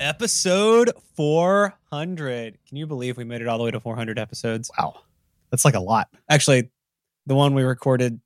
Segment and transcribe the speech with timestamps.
[0.00, 2.58] Episode 400.
[2.68, 4.70] Can you believe we made it all the way to 400 episodes?
[4.78, 5.00] Wow.
[5.50, 6.08] That's like a lot.
[6.30, 6.70] Actually,
[7.26, 8.20] the one we recorded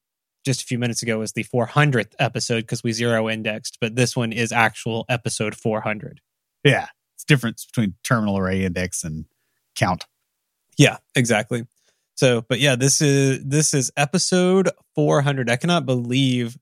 [0.44, 4.14] just a few minutes ago was the 400th episode because we zero indexed, but this
[4.14, 6.20] one is actual episode 400.
[6.62, 6.88] Yeah.
[7.14, 9.24] It's difference between terminal array index and
[9.74, 10.04] count.
[10.76, 11.66] Yeah, exactly.
[12.16, 15.48] So, but yeah, this is this is episode 400.
[15.48, 16.58] I cannot believe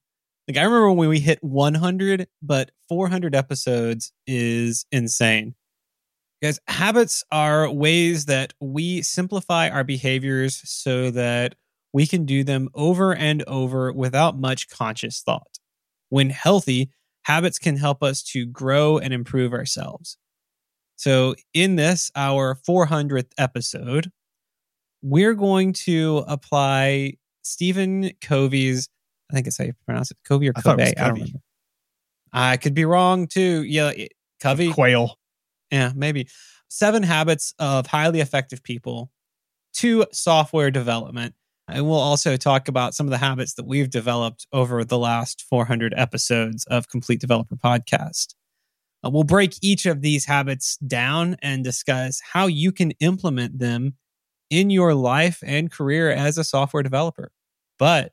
[0.50, 5.54] like I remember when we hit 100, but 400 episodes is insane.
[6.42, 11.54] Guys, habits are ways that we simplify our behaviors so that
[11.92, 15.60] we can do them over and over without much conscious thought.
[16.08, 16.90] When healthy,
[17.22, 20.18] habits can help us to grow and improve ourselves.
[20.96, 24.10] So, in this, our 400th episode,
[25.00, 28.88] we're going to apply Stephen Covey's
[29.30, 30.82] I think it's how you pronounce it, Covey or Covey.
[30.82, 31.38] I, I don't remember.
[32.32, 33.62] I could be wrong too.
[33.64, 33.92] Yeah,
[34.40, 34.72] Covey.
[34.72, 35.18] Quail.
[35.70, 36.28] Yeah, maybe.
[36.68, 39.10] Seven habits of highly effective people
[39.74, 41.34] to software development.
[41.68, 45.42] And we'll also talk about some of the habits that we've developed over the last
[45.48, 48.34] 400 episodes of Complete Developer Podcast.
[49.04, 53.94] Uh, we'll break each of these habits down and discuss how you can implement them
[54.50, 57.30] in your life and career as a software developer.
[57.78, 58.12] But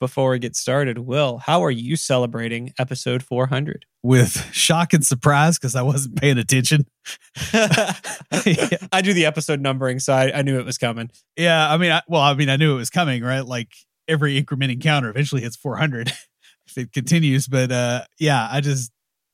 [0.00, 3.84] before we get started, Will, how are you celebrating episode 400?
[4.02, 6.86] With shock and surprise because I wasn't paying attention.
[7.52, 11.10] I do the episode numbering, so I, I, knew it was coming.
[11.36, 13.44] Yeah, I mean, I, well, I mean, I knew it was coming, right?
[13.44, 13.68] Like
[14.08, 16.08] every incrementing counter eventually hits 400
[16.66, 17.46] if it continues.
[17.46, 18.90] But uh, yeah, I just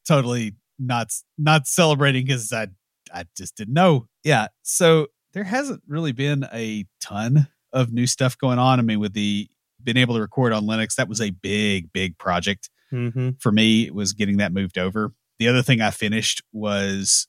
[0.07, 2.67] totally not not celebrating because I
[3.15, 4.09] I just didn't know.
[4.25, 8.79] Yeah, so there hasn't really been a ton of new stuff going on.
[8.79, 9.49] I mean, with the
[9.87, 10.97] been able to record on Linux.
[10.97, 13.31] That was a big, big project mm-hmm.
[13.39, 13.87] for me.
[13.87, 15.15] It was getting that moved over.
[15.39, 17.29] The other thing I finished was,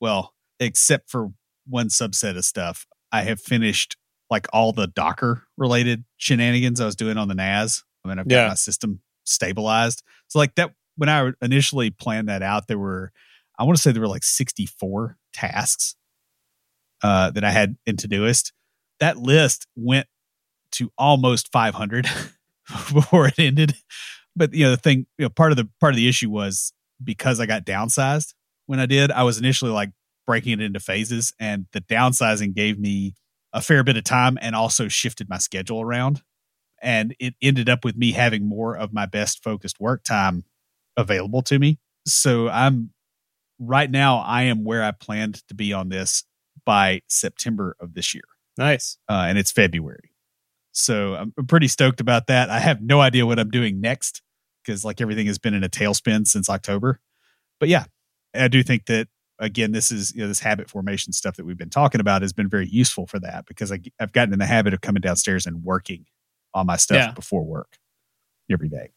[0.00, 1.28] well, except for
[1.68, 3.96] one subset of stuff, I have finished
[4.30, 7.84] like all the Docker related shenanigans I was doing on the NAS.
[8.04, 8.48] I mean, I've got yeah.
[8.48, 10.02] my system stabilized.
[10.28, 13.12] So like that, when I initially planned that out, there were,
[13.58, 15.94] I want to say there were like 64 tasks
[17.02, 18.52] uh, that I had in Todoist.
[19.00, 20.06] That list went
[20.72, 22.06] to almost 500
[22.92, 23.74] before it ended.
[24.36, 26.72] But you know, the thing, you know, part of the part of the issue was
[27.02, 28.34] because I got downsized
[28.66, 29.10] when I did.
[29.10, 29.90] I was initially like
[30.26, 33.14] breaking it into phases, and the downsizing gave me
[33.52, 36.22] a fair bit of time and also shifted my schedule around.
[36.80, 40.44] And it ended up with me having more of my best focused work time
[40.96, 41.78] available to me.
[42.06, 42.90] So I'm
[43.58, 46.24] right now, I am where I planned to be on this
[46.64, 48.24] by September of this year.
[48.56, 48.98] Nice.
[49.08, 50.12] Uh, and it's February.
[50.72, 52.50] So I'm pretty stoked about that.
[52.50, 54.22] I have no idea what I'm doing next
[54.64, 57.00] because like everything has been in a tailspin since October.
[57.58, 57.84] But yeah,
[58.34, 59.08] I do think that
[59.38, 62.32] again, this is you know this habit formation stuff that we've been talking about has
[62.32, 65.46] been very useful for that because I, have gotten in the habit of coming downstairs
[65.46, 66.06] and working
[66.54, 67.12] on my stuff yeah.
[67.12, 67.78] before work
[68.50, 68.90] every day.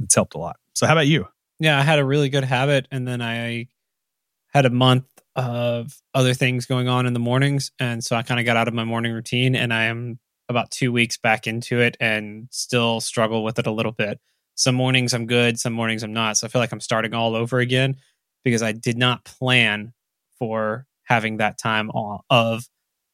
[0.00, 0.56] It's helped a lot.
[0.74, 1.28] So how about you?
[1.60, 3.68] Yeah, I had a really good habit, and then I
[4.48, 5.06] had a month
[5.36, 8.68] of other things going on in the mornings, and so I kind of got out
[8.68, 10.18] of my morning routine, and I am
[10.48, 14.20] about two weeks back into it and still struggle with it a little bit.
[14.56, 16.36] Some mornings I'm good, some mornings I'm not.
[16.36, 17.96] So I feel like I'm starting all over again
[18.44, 19.92] because I did not plan
[20.38, 21.90] for having that time
[22.30, 22.68] of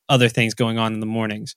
[0.08, 1.54] other things going on in the mornings.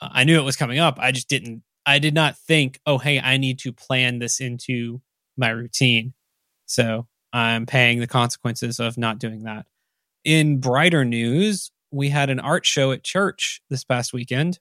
[0.00, 0.98] Uh, I knew it was coming up.
[0.98, 5.00] I just didn't, I did not think, oh, hey, I need to plan this into
[5.36, 6.14] my routine.
[6.66, 9.66] So I'm paying the consequences of not doing that.
[10.24, 14.58] In brighter news, we had an art show at church this past weekend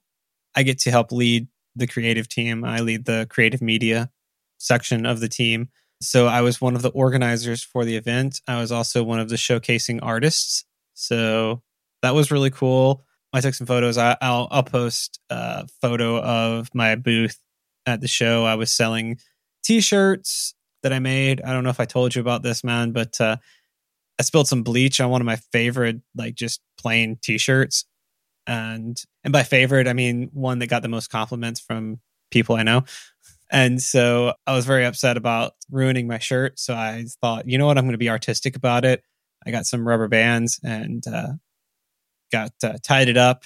[0.56, 2.63] I get to help lead the creative team.
[2.63, 4.09] I lead the creative media
[4.57, 5.69] section of the team.
[6.01, 8.42] So I was one of the organizers for the event.
[8.48, 10.65] I was also one of the showcasing artists.
[10.94, 11.62] So
[12.01, 13.06] that was really cool.
[13.33, 13.98] I took some photos.
[13.98, 17.38] I, will I'll post a photo of my booth
[17.86, 18.45] at the show.
[18.45, 19.19] I was selling
[19.63, 21.42] t-shirts that I made.
[21.42, 23.38] I don't know if I told you about this, man, but uh,
[24.19, 27.86] I spilled some bleach on one of my favorite, like just plain t-shirts
[28.48, 32.00] and and by favorite I mean one that got the most compliments from
[32.32, 32.84] people I know.
[33.52, 36.58] And so I was very upset about ruining my shirt.
[36.58, 39.04] So I thought, you know what, I'm going to be artistic about it.
[39.46, 41.34] I got some rubber bands and uh,
[42.32, 43.44] got uh, tied it up,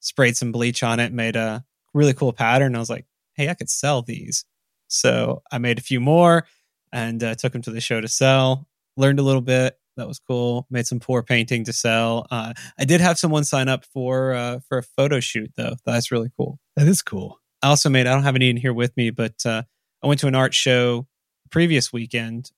[0.00, 1.64] sprayed some bleach on it, made a
[1.94, 2.74] really cool pattern.
[2.74, 4.44] I was like, hey, I could sell these.
[4.88, 6.46] So I made a few more
[6.92, 8.66] and uh, took them to the show to sell.
[8.96, 9.78] Learned a little bit.
[10.00, 10.66] That was cool.
[10.70, 12.26] Made some poor painting to sell.
[12.30, 15.76] Uh, I did have someone sign up for uh, for a photo shoot though.
[15.84, 16.58] That's really cool.
[16.76, 17.38] That is cool.
[17.62, 18.06] I also made.
[18.06, 19.62] I don't have any in here with me, but uh,
[20.02, 21.06] I went to an art show
[21.50, 22.50] previous weekend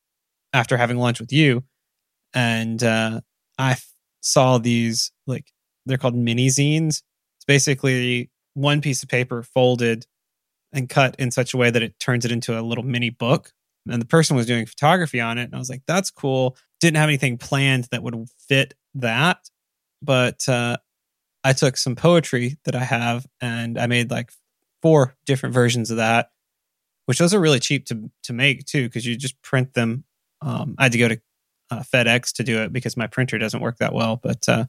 [0.53, 1.65] after having lunch with you,
[2.33, 3.21] and uh,
[3.59, 5.51] I f- saw these like
[5.85, 7.03] they're called mini zines.
[7.39, 10.07] It's basically one piece of paper folded
[10.73, 13.51] and cut in such a way that it turns it into a little mini book.
[13.91, 16.97] And the person was doing photography on it, and I was like, "That's cool." Didn't
[16.97, 19.49] have anything planned that would fit that,
[20.03, 20.77] but uh,
[21.45, 24.33] I took some poetry that I have and I made like
[24.83, 26.33] four different versions of that,
[27.07, 30.03] which those are really cheap to to make too because you just print them.
[30.41, 31.21] Um, I had to go to
[31.71, 34.65] uh, FedEx to do it because my printer doesn't work that well, but uh,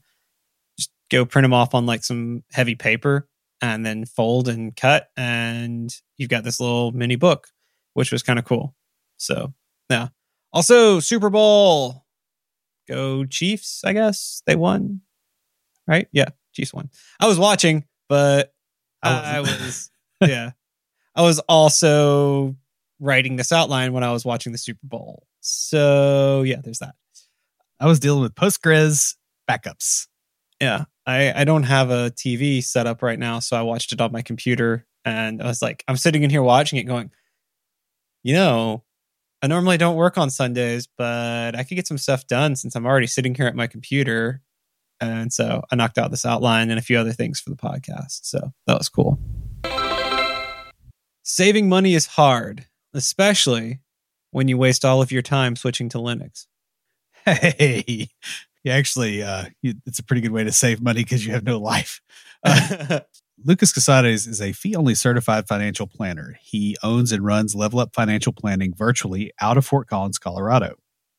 [0.77, 3.27] just go print them off on like some heavy paper
[3.59, 7.47] and then fold and cut, and you've got this little mini book,
[7.95, 8.75] which was kind of cool.
[9.17, 9.51] So
[9.89, 10.09] yeah.
[10.53, 12.02] Also, Super Bowl.
[12.87, 14.41] Go Chiefs, I guess.
[14.45, 15.01] They won.
[15.87, 16.07] Right?
[16.11, 16.89] Yeah, Chiefs won.
[17.19, 18.53] I was watching, but
[19.01, 19.89] I, I was
[20.21, 20.51] yeah.
[21.15, 22.55] I was also
[22.99, 25.27] writing this outline when I was watching the Super Bowl.
[25.41, 26.95] So yeah, there's that.
[27.79, 29.15] I was dealing with Postgres
[29.49, 30.07] backups.
[30.61, 30.85] Yeah.
[31.05, 34.13] I, I don't have a TV set up right now, so I watched it on
[34.13, 37.11] my computer and I was like, I'm sitting in here watching it going,
[38.23, 38.83] you know,
[39.43, 42.85] I normally don't work on Sundays, but I could get some stuff done since I'm
[42.85, 44.41] already sitting here at my computer.
[45.01, 48.21] And so I knocked out this outline and a few other things for the podcast.
[48.23, 49.19] So that was cool.
[51.23, 53.81] Saving money is hard, especially
[54.31, 56.47] when you waste all of your time switching to Linux.
[57.25, 58.09] Hey,
[58.63, 61.43] you actually, uh, you, it's a pretty good way to save money because you have
[61.43, 62.01] no life.
[62.45, 62.99] Uh,
[63.45, 66.37] Lucas Casarez is a fee only certified financial planner.
[66.41, 70.75] He owns and runs Level Up Financial Planning virtually out of Fort Collins, Colorado.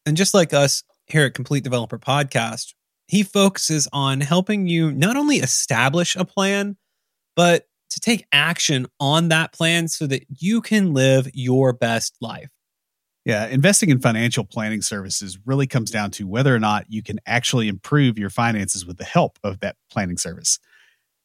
[0.06, 2.72] And just like us here at Complete Developer Podcast,
[3.08, 6.78] he focuses on helping you not only establish a plan,
[7.36, 12.50] but to take action on that plan so that you can live your best life.
[13.26, 17.20] Yeah, investing in financial planning services really comes down to whether or not you can
[17.26, 20.58] actually improve your finances with the help of that planning service.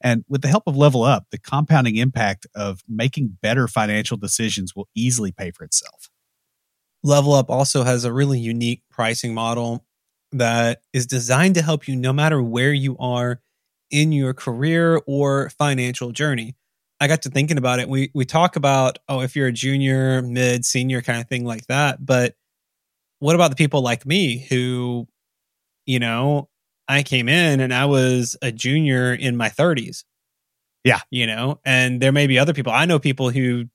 [0.01, 4.75] And with the help of Level Up, the compounding impact of making better financial decisions
[4.75, 6.09] will easily pay for itself.
[7.03, 9.85] Level Up also has a really unique pricing model
[10.31, 13.41] that is designed to help you no matter where you are
[13.89, 16.55] in your career or financial journey.
[16.99, 17.87] I got to thinking about it.
[17.89, 21.65] We we talk about oh if you're a junior, mid, senior kind of thing like
[21.67, 22.35] that, but
[23.19, 25.07] what about the people like me who
[25.85, 26.47] you know,
[26.89, 30.03] I came in and I was a junior in my 30s.
[30.83, 31.01] Yeah.
[31.11, 32.73] You know, and there may be other people.
[32.73, 33.65] I know people who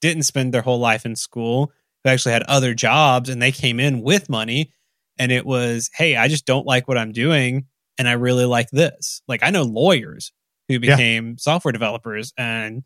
[0.00, 1.72] didn't spend their whole life in school,
[2.04, 4.72] who actually had other jobs and they came in with money
[5.18, 7.66] and it was, "Hey, I just don't like what I'm doing
[7.98, 10.32] and I really like this." Like I know lawyers
[10.68, 11.34] who became yeah.
[11.38, 12.32] software developers.
[12.36, 12.82] And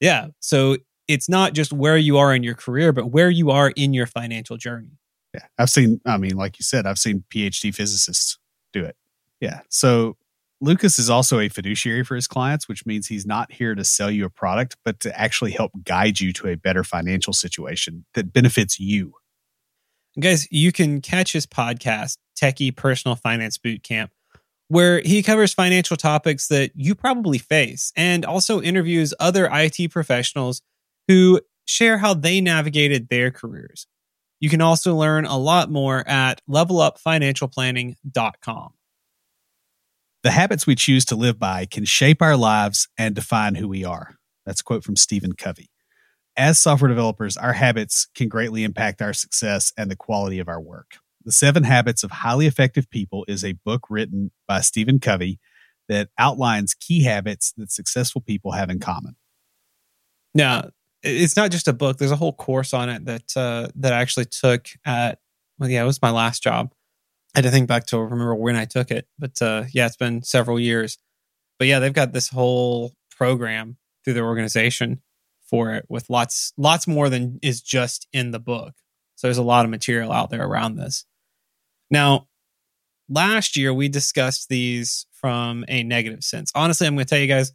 [0.00, 0.76] yeah, so
[1.08, 4.06] it's not just where you are in your career, but where you are in your
[4.06, 4.98] financial journey.
[5.34, 5.46] Yeah.
[5.58, 8.38] I've seen, I mean, like you said, I've seen PhD physicists
[8.72, 8.96] do it.
[9.40, 9.60] Yeah.
[9.68, 10.16] So
[10.60, 14.10] Lucas is also a fiduciary for his clients, which means he's not here to sell
[14.10, 18.30] you a product, but to actually help guide you to a better financial situation that
[18.32, 19.14] benefits you.
[20.18, 24.10] guys, you can catch his podcast, Techie Personal Finance Boot Camp,
[24.68, 30.60] where he covers financial topics that you probably face and also interviews other IT professionals
[31.08, 33.86] who share how they navigated their careers.
[34.40, 38.72] You can also learn a lot more at levelupfinancialplanning.com.
[40.22, 43.84] The habits we choose to live by can shape our lives and define who we
[43.84, 44.16] are.
[44.44, 45.70] That's a quote from Stephen Covey.
[46.36, 50.60] As software developers, our habits can greatly impact our success and the quality of our
[50.60, 50.98] work.
[51.24, 55.38] The Seven Habits of Highly Effective People is a book written by Stephen Covey
[55.88, 59.16] that outlines key habits that successful people have in common.
[60.34, 60.70] Now,
[61.02, 61.96] it's not just a book.
[61.96, 65.18] There's a whole course on it that uh, that I actually took at
[65.58, 66.72] well, yeah, it was my last job.
[67.34, 69.96] I had to think back to remember when I took it, but uh, yeah, it's
[69.96, 70.98] been several years.
[71.58, 75.02] But yeah, they've got this whole program through their organization
[75.48, 78.74] for it with lots lots more than is just in the book.
[79.16, 81.04] So there's a lot of material out there around this.
[81.90, 82.28] Now,
[83.08, 86.50] last year we discussed these from a negative sense.
[86.54, 87.52] Honestly, I'm going to tell you guys,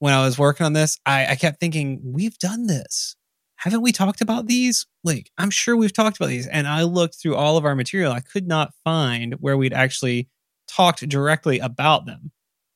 [0.00, 3.16] when I was working on this, I, I kept thinking, we've done this.
[3.64, 4.86] Haven't we talked about these?
[5.04, 6.46] Like, I'm sure we've talked about these.
[6.46, 8.12] And I looked through all of our material.
[8.12, 10.28] I could not find where we'd actually
[10.68, 12.30] talked directly about them.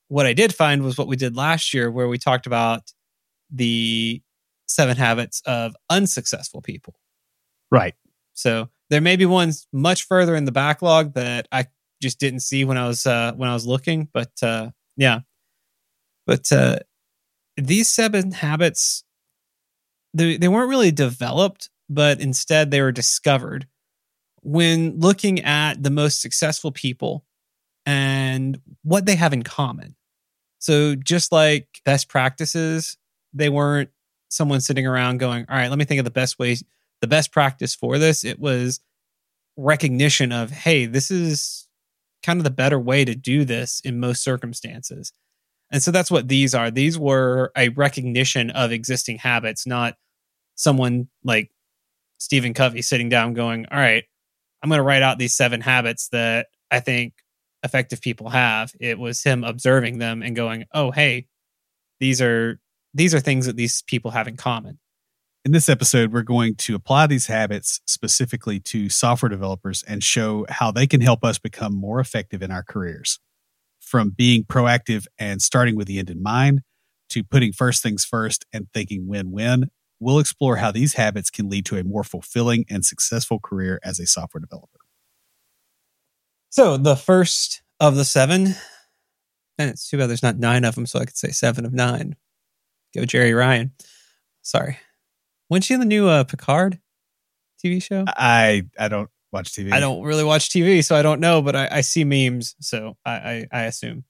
[0.09, 2.90] What I did find was what we did last year, where we talked about
[3.50, 4.23] the
[4.66, 6.95] seven habits of unsuccessful people.
[7.71, 7.95] Right.
[8.33, 11.66] So there may be ones much further in the backlog that I
[12.00, 14.09] just didn't see when I was uh, when I was looking.
[14.11, 15.21] But uh, yeah,
[16.26, 16.78] but uh,
[17.59, 19.04] these seven habits
[20.15, 23.67] they they weren't really developed, but instead they were discovered
[24.43, 27.25] when looking at the most successful people
[27.87, 29.97] and what they have in common.
[30.59, 32.97] So just like best practices,
[33.33, 33.91] they weren't
[34.31, 36.62] someone sitting around going, "All right, let me think of the best ways,
[37.00, 38.81] the best practice for this." It was
[39.57, 41.69] recognition of, "Hey, this is
[42.23, 45.12] kind of the better way to do this in most circumstances."
[45.71, 46.71] And so that's what these are.
[46.71, 49.97] These were a recognition of existing habits, not
[50.55, 51.51] someone like
[52.19, 54.05] Stephen Covey sitting down going, All right,
[54.63, 57.15] I'm going to write out these seven habits that I think
[57.63, 58.73] effective people have.
[58.81, 61.27] It was him observing them and going, Oh, hey,
[62.01, 62.59] these are
[62.95, 64.79] these are things that these people have in common.
[65.45, 70.47] In this episode, we're going to apply these habits specifically to software developers and show
[70.49, 73.21] how they can help us become more effective in our careers
[73.88, 76.61] from being proactive and starting with the end in mind
[77.09, 79.71] to putting first things first and thinking win win.
[79.99, 83.99] We'll explore how these habits can lead to a more fulfilling and successful career as
[83.99, 84.78] a software developer.
[86.50, 88.54] So, the first of the seven,
[89.59, 91.73] and it's too bad there's not nine of them, so I could say seven of
[91.73, 92.14] nine.
[92.95, 93.73] Go, Jeri Ryan.
[94.42, 94.78] Sorry.
[95.50, 96.78] Wasn't she in the new uh, Picard
[97.62, 98.04] TV show?
[98.07, 99.73] I I don't watch TV.
[99.73, 102.97] I don't really watch TV, so I don't know, but I, I see memes, so
[103.04, 104.04] I, I, I assume.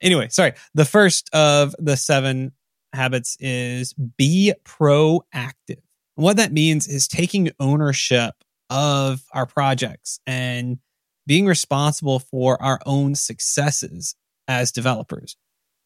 [0.00, 0.52] Anyway, sorry.
[0.74, 2.52] The first of the seven
[2.92, 5.82] habits is be proactive.
[6.14, 8.34] what that means is taking ownership
[8.70, 10.78] of our projects and
[11.26, 14.14] being responsible for our own successes
[14.46, 15.36] as developers.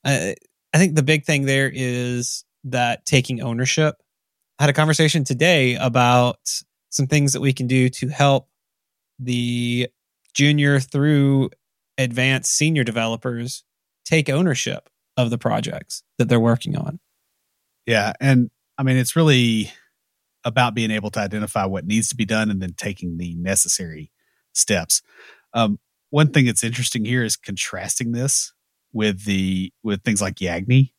[0.05, 0.37] I,
[0.73, 3.97] I think the big thing there is that taking ownership.
[4.59, 6.39] I had a conversation today about
[6.91, 8.49] some things that we can do to help
[9.25, 9.89] the
[10.35, 11.51] junior through
[11.99, 13.65] advanced senior developers
[14.05, 16.99] take ownership of the projects that they're working on.
[17.87, 18.13] Yeah.
[18.21, 19.73] And I mean, it's really
[20.45, 24.11] about being able to identify what needs to be done and then taking the necessary
[24.53, 25.03] steps.
[25.55, 25.79] Um,
[26.11, 28.53] one thing that's interesting here is contrasting this
[28.93, 30.93] with the with things like Yagni,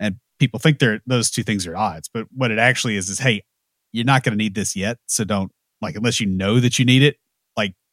[0.00, 3.20] and people think they're those two things are odds, but what it actually is is,
[3.20, 3.44] hey,
[3.92, 6.84] you're not going to need this yet, so don't like unless you know that you
[6.84, 7.18] need it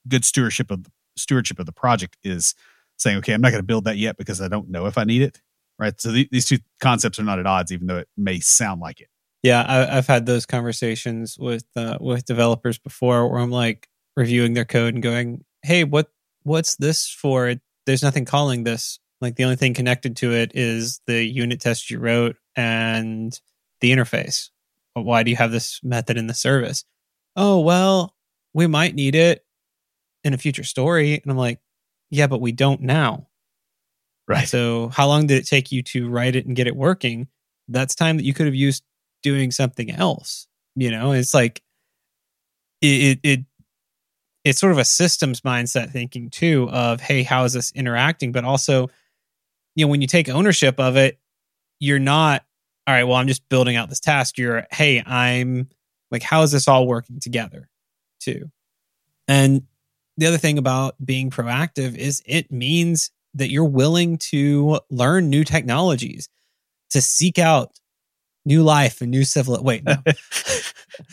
[0.08, 2.56] good stewardship of the stewardship of the project is
[2.98, 5.04] saying, okay, I'm not going to build that yet because I don't know if I
[5.04, 5.42] need it.
[5.78, 6.00] Right.
[6.00, 9.02] So th- these two concepts are not at odds, even though it may sound like
[9.02, 9.10] it.
[9.44, 14.54] Yeah, I, have had those conversations with uh, with developers before, where I'm like reviewing
[14.54, 16.10] their code and going, "Hey, what
[16.42, 17.54] what's this for?
[17.86, 19.00] There's nothing calling this.
[19.22, 23.40] Like the only thing connected to it is the unit test you wrote and
[23.82, 24.50] the interface.
[24.94, 26.84] Why do you have this method in the service?
[27.36, 28.16] Oh well,
[28.56, 29.45] we might need it
[30.26, 31.14] in a future story.
[31.14, 31.60] And I'm like,
[32.10, 33.28] yeah, but we don't now.
[34.28, 34.48] Right.
[34.48, 37.28] So how long did it take you to write it and get it working?
[37.68, 38.84] That's time that you could have used
[39.22, 40.48] doing something else.
[40.76, 41.62] You know, it's like
[42.82, 43.46] it, it, it
[44.46, 48.46] it's sort of a systems mindset thinking too of hey how is this interacting but
[48.46, 48.88] also
[49.76, 51.20] you know when you take ownership of it
[51.80, 52.46] you're not
[52.88, 55.68] all right well i'm just building out this task you're hey i'm
[56.12, 57.70] like how is this all working together
[58.20, 58.52] too
[59.28, 59.64] and
[60.18, 65.44] the other thing about being proactive is it means that you're willing to learn new
[65.44, 66.30] technologies,
[66.92, 67.72] to seek out
[68.46, 69.62] new life and new civil.
[69.62, 69.96] Wait, no.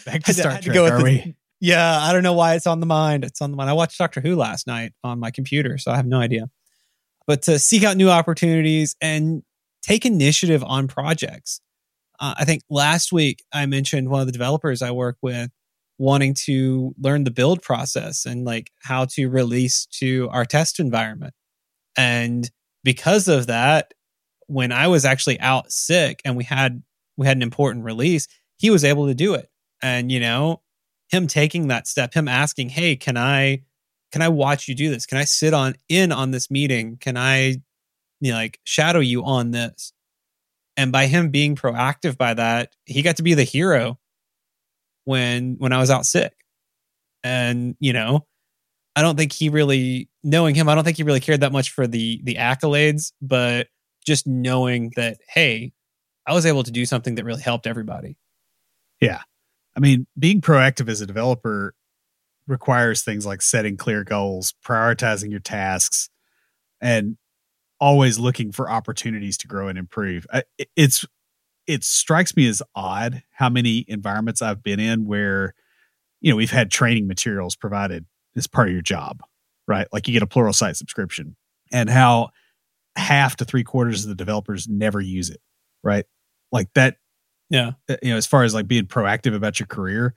[0.06, 1.34] Back to Star Trek, are the, we?
[1.60, 3.24] Yeah, I don't know why it's on the mind.
[3.24, 3.70] It's on the mind.
[3.70, 6.50] I watched Doctor Who last night on my computer, so I have no idea.
[7.26, 9.42] But to seek out new opportunities and
[9.82, 11.60] take initiative on projects.
[12.18, 15.50] Uh, I think last week I mentioned one of the developers I work with
[15.98, 21.34] wanting to learn the build process and like how to release to our test environment.
[21.96, 22.50] And
[22.84, 23.92] because of that,
[24.46, 26.82] when I was actually out sick and we had
[27.16, 29.48] we had an important release, he was able to do it.
[29.82, 30.62] And you know,
[31.10, 33.62] him taking that step, him asking, "Hey, can I
[34.10, 35.06] can I watch you do this?
[35.06, 36.96] Can I sit on in on this meeting?
[36.98, 37.56] Can I
[38.20, 39.92] you know, like shadow you on this?"
[40.76, 43.98] And by him being proactive by that, he got to be the hero
[45.04, 46.32] when when I was out sick.
[47.24, 48.26] And, you know,
[48.96, 51.70] I don't think he really knowing him, I don't think he really cared that much
[51.70, 53.68] for the the accolades, but
[54.04, 55.72] just knowing that hey,
[56.26, 58.16] I was able to do something that really helped everybody.
[59.00, 59.20] Yeah.
[59.76, 61.74] I mean, being proactive as a developer
[62.46, 66.10] requires things like setting clear goals, prioritizing your tasks,
[66.80, 67.16] and
[67.80, 70.26] always looking for opportunities to grow and improve.
[70.76, 71.04] It's
[71.66, 75.54] it strikes me as odd how many environments I've been in where
[76.20, 78.04] you know we've had training materials provided
[78.36, 79.22] as part of your job,
[79.66, 79.86] right?
[79.92, 81.36] Like you get a Pluralsight subscription,
[81.72, 82.30] and how
[82.96, 85.40] half to three quarters of the developers never use it,
[85.82, 86.04] right?
[86.50, 86.96] Like that.
[87.50, 87.72] Yeah.
[87.88, 90.14] Uh, you know, as far as like being proactive about your career,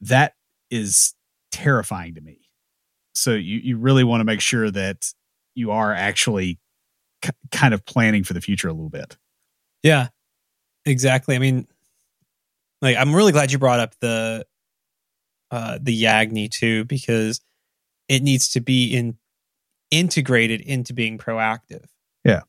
[0.00, 0.34] that
[0.70, 1.14] is
[1.50, 2.38] terrifying to me.
[3.14, 5.12] So you you really want to make sure that
[5.54, 6.60] you are actually
[7.22, 9.16] k- kind of planning for the future a little bit.
[9.82, 10.08] Yeah.
[10.84, 11.36] Exactly.
[11.36, 11.66] I mean
[12.80, 14.46] like I'm really glad you brought up the
[15.50, 17.40] uh the Yagni too because
[18.08, 19.16] it needs to be in
[19.90, 21.86] integrated into being proactive.
[22.24, 22.42] Yeah.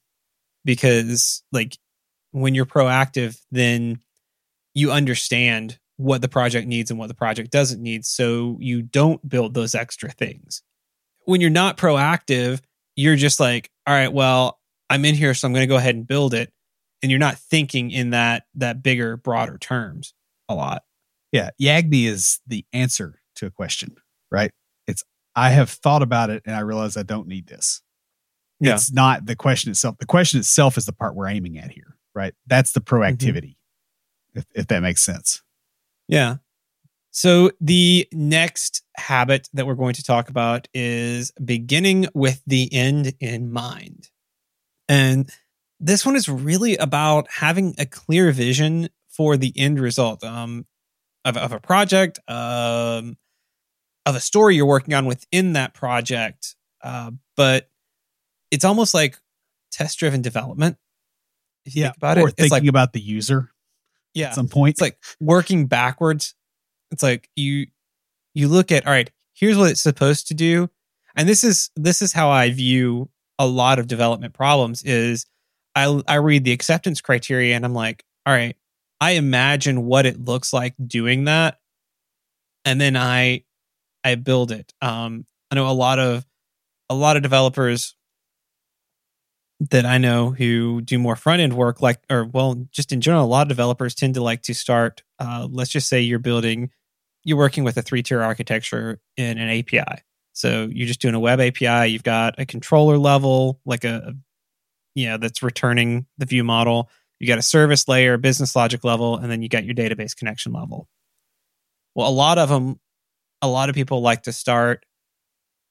[0.66, 1.78] Because like
[2.32, 4.00] when you're proactive then
[4.74, 9.28] you understand what the project needs and what the project doesn't need so you don't
[9.28, 10.62] build those extra things.
[11.26, 12.62] When you're not proactive,
[12.96, 14.60] you're just like, all right, well,
[14.90, 16.54] I'm in here so I'm going to go ahead and build it
[17.02, 20.14] and you're not thinking in that that bigger broader terms
[20.48, 20.84] a lot.
[21.32, 23.96] Yeah, Yagni is the answer to a question,
[24.32, 24.52] right?
[24.88, 25.04] It's
[25.36, 27.82] I have thought about it and I realize I don't need this.
[28.60, 28.74] Yeah.
[28.74, 29.98] It's not the question itself.
[30.00, 32.34] The question itself is the part we're aiming at here, right?
[32.48, 33.56] That's the proactivity.
[33.56, 34.40] Mm-hmm.
[34.40, 35.42] If, if that makes sense.
[36.08, 36.38] Yeah.
[37.12, 43.14] So the next habit that we're going to talk about is beginning with the end
[43.20, 44.10] in mind.
[44.88, 45.32] And
[45.80, 50.66] this one is really about having a clear vision for the end result um,
[51.26, 53.18] of, of a project, um,
[54.06, 56.56] of a story you're working on within that project.
[56.82, 57.70] Uh, but
[58.52, 59.18] it's almost like
[59.72, 60.78] test driven development.
[61.66, 63.52] If you yeah, think about or it, thinking like, about the user
[64.14, 66.36] yeah at some point it's like working backwards
[66.92, 67.68] it's like you
[68.34, 70.70] you look at all right here's what it's supposed to do
[71.16, 75.26] and this is this is how i view a lot of development problems is
[75.76, 78.56] i i read the acceptance criteria and i'm like all right
[79.02, 81.60] i imagine what it looks like doing that
[82.66, 83.44] and then i
[84.04, 86.26] i build it um i know a lot of
[86.90, 87.96] a lot of developers
[89.60, 93.26] that I know who do more front end work, like, or well, just in general,
[93.26, 95.04] a lot of developers tend to like to start.
[95.20, 96.72] Uh, let's just say you're building,
[97.24, 100.04] you're working with a three tier architecture in an API.
[100.34, 101.92] So you're just doing a web API.
[101.92, 104.14] You've got a controller level, like a,
[105.06, 106.90] a yeah, that's returning the view model.
[107.20, 110.54] You got a service layer, business logic level, and then you got your database connection
[110.54, 110.88] level.
[111.96, 112.80] Well, a lot of them,
[113.42, 114.86] a lot of people like to start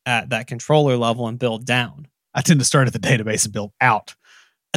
[0.04, 2.06] at that controller level and build down.
[2.34, 4.14] I tend to start at the database and build out.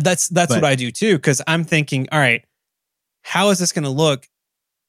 [0.02, 2.46] That's that's but, what I do too because I'm thinking, all right,
[3.24, 4.28] how is this going to look,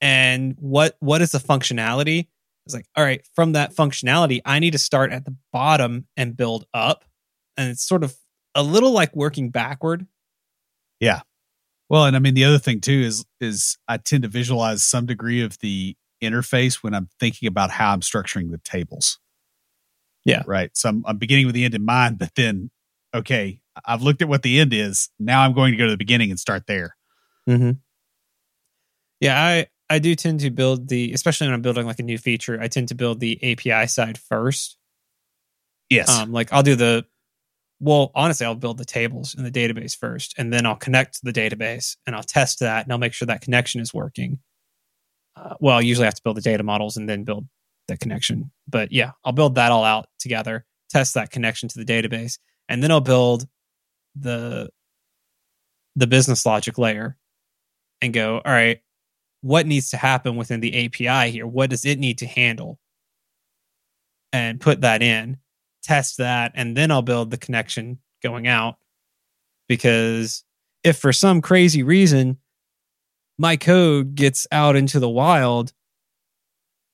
[0.01, 2.27] and what what is the functionality?
[2.65, 6.37] It's like, all right, from that functionality, I need to start at the bottom and
[6.37, 7.03] build up,
[7.57, 8.15] and it's sort of
[8.55, 10.05] a little like working backward.
[10.99, 11.21] Yeah.
[11.89, 15.05] Well, and I mean the other thing too is is I tend to visualize some
[15.05, 19.19] degree of the interface when I'm thinking about how I'm structuring the tables.
[20.25, 20.43] Yeah.
[20.47, 20.71] Right.
[20.73, 22.71] So I'm, I'm beginning with the end in mind, but then,
[23.13, 25.09] okay, I've looked at what the end is.
[25.19, 26.95] Now I'm going to go to the beginning and start there.
[27.49, 27.71] Mm-hmm.
[29.19, 32.17] Yeah, I I do tend to build the, especially when I'm building like a new
[32.17, 34.77] feature, I tend to build the API side first.
[35.89, 36.09] Yes.
[36.09, 37.05] Um, like I'll do the,
[37.83, 41.19] well, honestly, I'll build the tables in the database first, and then I'll connect to
[41.23, 44.39] the database and I'll test that and I'll make sure that connection is working.
[45.35, 47.45] Uh, well, I usually have to build the data models and then build
[47.89, 48.51] the connection.
[48.69, 52.81] But yeah, I'll build that all out together, test that connection to the database, and
[52.81, 53.47] then I'll build
[54.15, 54.69] the
[55.97, 57.17] the business logic layer
[58.01, 58.79] and go, all right,
[59.41, 61.45] what needs to happen within the API here?
[61.45, 62.79] What does it need to handle?
[64.31, 65.37] And put that in,
[65.83, 68.77] test that, and then I'll build the connection going out.
[69.67, 70.43] Because
[70.83, 72.37] if for some crazy reason
[73.37, 75.73] my code gets out into the wild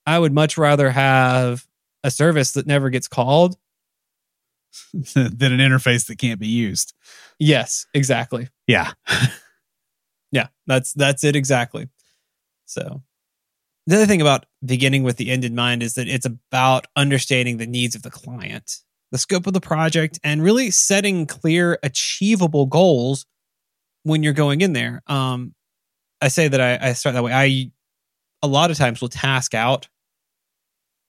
[0.10, 1.68] I would much rather have
[2.04, 3.58] a service that never gets called
[4.94, 6.96] than an interface that can't be used.
[7.38, 8.50] Yes, exactly.
[8.66, 8.94] Yeah.
[10.32, 11.90] yeah, that's that's it exactly.
[12.66, 13.04] So
[13.90, 17.58] the other thing about beginning with the end in mind is that it's about understanding
[17.58, 18.78] the needs of the client,
[19.12, 23.26] the scope of the project, and really setting clear, achievable goals
[24.04, 25.02] when you're going in there.
[25.08, 25.56] Um,
[26.22, 27.34] I say that I, I start that way.
[27.34, 27.72] I
[28.44, 29.90] a lot of times will task out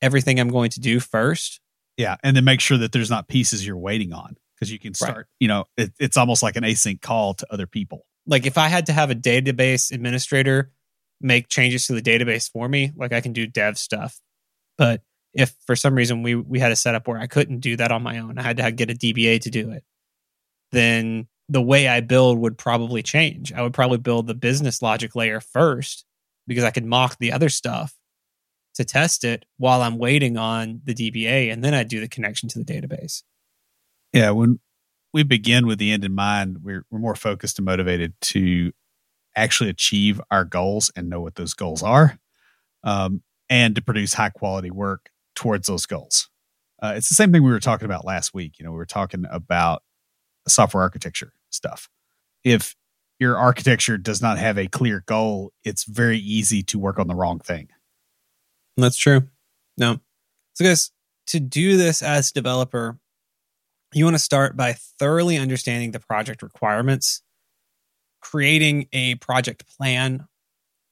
[0.01, 1.61] everything I'm going to do first.
[1.99, 4.95] Yeah, and then make sure that there's not pieces you're waiting on because you can
[4.95, 5.17] start.
[5.17, 5.27] Right.
[5.39, 8.07] You know, it, it's almost like an async call to other people.
[8.27, 10.71] Like if I had to have a database administrator
[11.21, 12.93] make changes to the database for me.
[12.97, 14.21] Like I can do dev stuff.
[14.79, 15.03] But
[15.35, 18.03] if for some reason we we had a setup where I couldn't do that on
[18.03, 19.85] my own, I had to get a DBA to do it,
[20.73, 23.53] then the way I build would probably change.
[23.53, 26.05] I would probably build the business logic layer first
[26.47, 27.95] because I could mock the other stuff
[28.75, 32.49] to test it while I'm waiting on the DBA, and then I'd do the connection
[32.51, 33.23] to the database.
[34.13, 34.61] Yeah, when
[35.13, 38.73] we begin with the end in mind, we're we're more focused and motivated to
[39.37, 42.19] actually achieve our goals and know what those goals are,
[42.85, 46.29] um, and to produce high quality work towards those goals.
[46.83, 48.59] Uh, it's the same thing we were talking about last week.
[48.59, 49.83] You know, we were talking about
[50.49, 51.89] software architecture stuff.
[52.43, 52.75] If
[53.19, 57.15] your architecture does not have a clear goal, it's very easy to work on the
[57.15, 57.69] wrong thing.
[58.77, 59.29] That's true.
[59.77, 60.01] No.
[60.55, 60.91] So, guys,
[61.29, 62.99] to do this as developer,
[63.93, 67.23] you want to start by thoroughly understanding the project requirements,
[68.21, 70.27] creating a project plan.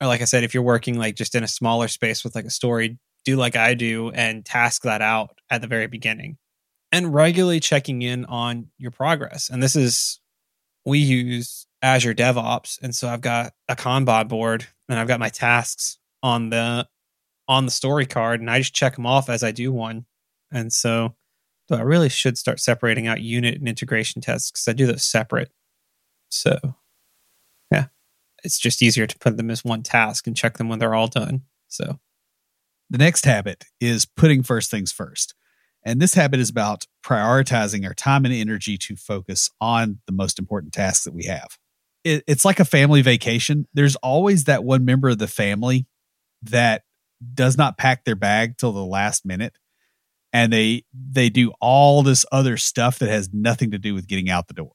[0.01, 2.45] Or, like I said, if you're working like just in a smaller space with like
[2.45, 6.39] a story, do like I do and task that out at the very beginning
[6.93, 9.51] and regularly checking in on your progress.
[9.51, 10.21] And this is,
[10.87, 12.79] we use Azure DevOps.
[12.83, 16.89] And so I've got a Kanban board and I've got my tasks on the
[17.49, 20.05] on the story card and I just check them off as I do one.
[20.53, 21.17] And so,
[21.69, 25.05] so I really should start separating out unit and integration tests because I do those
[25.05, 25.51] separate.
[26.31, 26.59] So
[27.71, 27.87] yeah,
[28.45, 31.09] it's just easier to put them as one task and check them when they're all
[31.09, 31.43] done.
[31.69, 31.99] So
[32.91, 35.35] the next habit is putting first things first.
[35.85, 40.39] And this habit is about prioritizing our time and energy to focus on the most
[40.39, 41.57] important tasks that we have.
[42.05, 43.67] It, it's like a family vacation.
[43.75, 45.87] There's always that one member of the family
[46.43, 46.83] that
[47.35, 49.59] does not pack their bag till the last minute
[50.33, 54.31] and they they do all this other stuff that has nothing to do with getting
[54.31, 54.73] out the door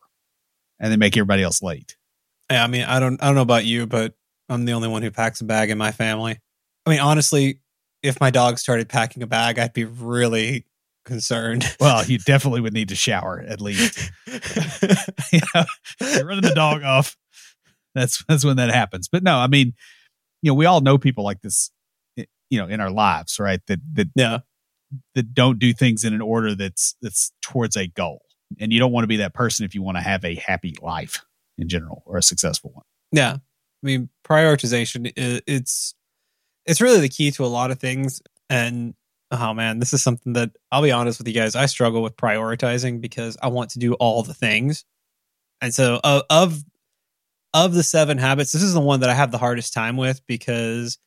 [0.80, 1.96] and they make everybody else late
[2.54, 4.14] yeah i mean i don't i don't know about you but
[4.50, 6.40] i'm the only one who packs a bag in my family.
[6.86, 7.60] I mean honestly
[8.02, 10.66] if my dog started packing a bag i'd be really
[11.06, 11.66] concerned.
[11.80, 14.12] Well you definitely would need to shower at least.
[15.32, 15.64] You know,
[16.00, 17.18] you're running the dog off.
[17.96, 19.08] That's that's when that happens.
[19.08, 19.74] But no i mean
[20.42, 21.72] you know we all know people like this
[22.16, 24.40] you know in our lives right that that yeah.
[25.16, 28.22] that don't do things in an order that's that's towards a goal.
[28.60, 30.76] And you don't want to be that person if you want to have a happy
[30.80, 31.26] life
[31.58, 35.96] in general or a successful one yeah i mean prioritization it's
[36.66, 38.94] it's really the key to a lot of things and
[39.32, 42.16] oh man this is something that i'll be honest with you guys i struggle with
[42.16, 44.86] prioritizing because i want to do all the things
[45.62, 46.64] and so uh, of
[47.54, 50.26] of the seven habits this is the one that i have the hardest time with
[50.28, 50.98] because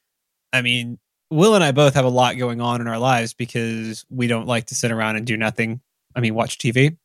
[0.53, 0.99] i mean
[1.31, 4.47] Will and I both have a lot going on in our lives because we don't
[4.47, 5.81] like to sit around and do nothing.
[6.15, 6.97] I mean, watch TV.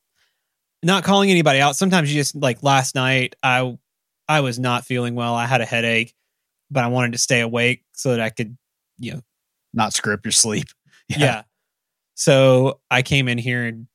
[0.83, 1.75] Not calling anybody out.
[1.75, 3.77] Sometimes you just like last night, I
[4.27, 5.35] I was not feeling well.
[5.35, 6.15] I had a headache,
[6.69, 8.57] but I wanted to stay awake so that I could,
[8.97, 9.21] you know,
[9.73, 10.67] not screw up your sleep.
[11.09, 11.17] Yeah.
[11.19, 11.41] yeah.
[12.13, 13.87] So I came in here and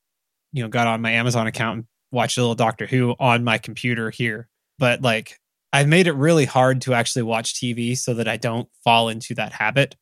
[0.53, 3.57] you know got on my Amazon account and watched a little Doctor Who on my
[3.57, 4.49] computer here.
[4.77, 5.39] But like
[5.73, 9.33] I've made it really hard to actually watch TV so that I don't fall into
[9.35, 9.95] that habit.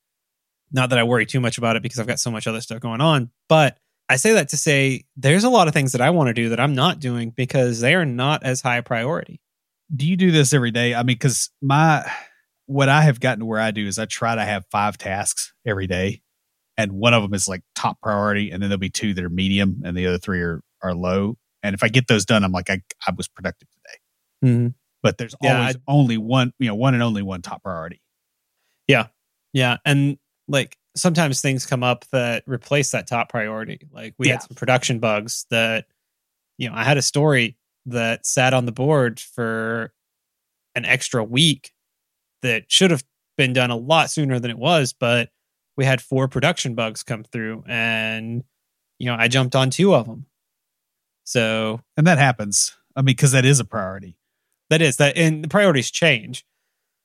[0.73, 2.81] Not that I worry too much about it because I've got so much other stuff
[2.81, 6.11] going on, but I say that to say there's a lot of things that I
[6.11, 9.41] want to do that I'm not doing because they are not as high a priority.
[9.95, 10.93] Do you do this every day?
[10.93, 12.09] I mean, because my
[12.67, 15.53] what I have gotten to where I do is I try to have five tasks
[15.65, 16.21] every day,
[16.77, 19.29] and one of them is like top priority, and then there'll be two that are
[19.29, 21.37] medium, and the other three are are low.
[21.63, 24.51] And if I get those done, I'm like I I was productive today.
[24.51, 24.67] Mm-hmm.
[25.01, 28.01] But there's yeah, always I, only one, you know, one and only one top priority.
[28.87, 29.07] Yeah,
[29.53, 33.79] yeah, and like sometimes things come up that replace that top priority.
[33.91, 34.33] Like we yeah.
[34.33, 35.85] had some production bugs that,
[36.57, 39.93] you know, I had a story that sat on the board for
[40.73, 41.73] an extra week
[42.41, 43.03] that should have
[43.37, 45.29] been done a lot sooner than it was, but
[45.77, 48.43] we had four production bugs come through and,
[48.97, 50.25] you know, I jumped on two of them.
[51.25, 52.75] So, and that happens.
[52.95, 54.17] I mean, because that is a priority.
[54.69, 56.45] That is that, and the priorities change.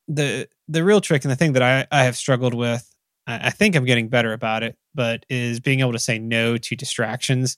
[0.06, 2.89] the The real trick and the thing that I I have struggled with
[3.30, 6.76] I think I'm getting better about it, but is being able to say no to
[6.76, 7.56] distractions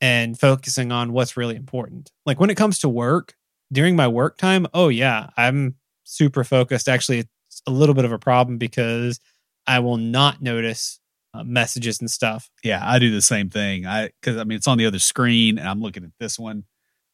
[0.00, 2.12] and focusing on what's really important.
[2.26, 3.34] Like when it comes to work,
[3.72, 6.88] during my work time, oh yeah, I'm super focused.
[6.88, 9.20] Actually, it's a little bit of a problem because
[9.66, 11.00] I will not notice
[11.34, 12.50] uh, messages and stuff.
[12.64, 13.86] Yeah, I do the same thing.
[13.86, 16.64] I cuz I mean it's on the other screen and I'm looking at this one.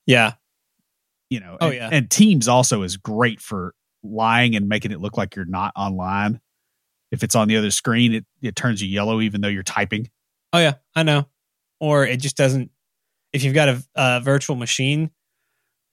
[0.07, 0.35] Yeah.
[1.31, 1.89] You know, oh and, yeah.
[1.91, 6.41] And Teams also is great for lying and making it look like you're not online
[7.15, 10.11] if it's on the other screen, it, it turns you yellow even though you're typing.
[10.53, 11.27] Oh yeah, I know.
[11.81, 12.71] Or it just doesn't.
[13.33, 15.11] If you've got a, a virtual machine,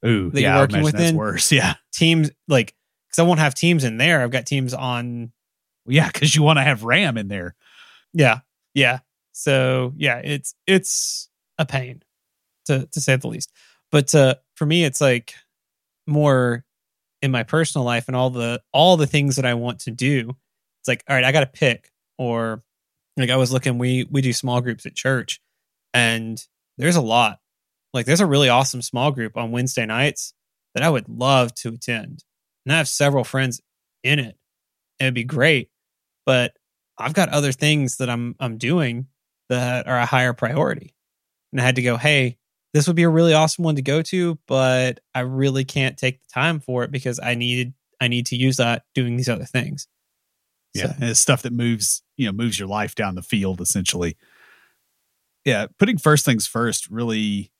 [0.05, 1.51] ooh, that yeah, you're working within, worse.
[1.51, 2.75] Yeah, Teams like
[3.07, 4.21] because I won't have teams in there.
[4.21, 5.31] I've got teams on.
[5.85, 7.55] Yeah, because you want to have RAM in there.
[8.13, 8.39] Yeah,
[8.73, 8.99] yeah.
[9.31, 12.03] So yeah, it's it's a pain
[12.65, 13.51] to to say the least.
[13.91, 15.33] But uh, for me, it's like
[16.07, 16.63] more
[17.21, 20.35] in my personal life and all the all the things that I want to do.
[20.81, 21.91] It's like, all right, I got to pick.
[22.17, 22.63] Or
[23.17, 25.39] like I was looking, we we do small groups at church,
[25.93, 26.43] and
[26.77, 27.39] there's a lot.
[27.93, 30.33] Like there's a really awesome small group on Wednesday nights
[30.75, 32.23] that I would love to attend,
[32.65, 33.61] and I have several friends
[34.03, 34.37] in it.
[34.99, 35.69] It'd be great,
[36.25, 36.53] but
[36.97, 39.07] I've got other things that I'm I'm doing
[39.49, 40.95] that are a higher priority,
[41.51, 42.37] and I had to go, hey,
[42.73, 46.21] this would be a really awesome one to go to, but I really can't take
[46.21, 49.45] the time for it because I needed I need to use that doing these other
[49.45, 49.87] things.
[50.73, 50.93] Yeah, so.
[50.95, 54.17] and it's stuff that moves you know moves your life down the field essentially.
[55.45, 57.51] Yeah, putting first things first really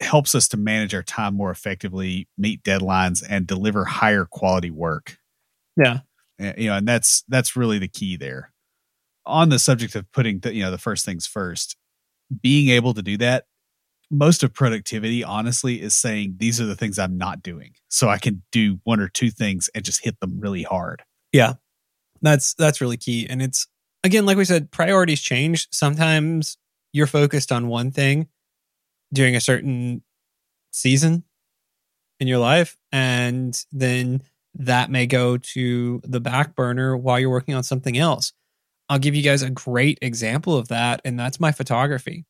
[0.00, 5.18] helps us to manage our time more effectively, meet deadlines, and deliver higher quality work.
[5.76, 6.00] Yeah,
[6.38, 8.52] eh, you know, and that's that's really the key there.
[9.26, 11.76] On the subject of putting the, you know the first things first,
[12.42, 13.44] being able to do that
[14.10, 18.18] most of productivity honestly is saying these are the things i'm not doing so i
[18.18, 21.54] can do one or two things and just hit them really hard yeah
[22.22, 23.26] that's that's really key.
[23.28, 23.66] And it's
[24.04, 25.68] again like we said priorities change.
[25.72, 26.56] Sometimes
[26.92, 28.28] you're focused on one thing
[29.12, 30.02] during a certain
[30.72, 31.24] season
[32.20, 34.22] in your life and then
[34.54, 38.32] that may go to the back burner while you're working on something else.
[38.88, 42.24] I'll give you guys a great example of that and that's my photography.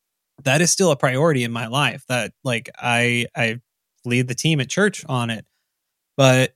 [0.44, 3.60] That is still a priority in my life that like i i
[4.04, 5.44] lead the team at church on it.
[6.16, 6.54] But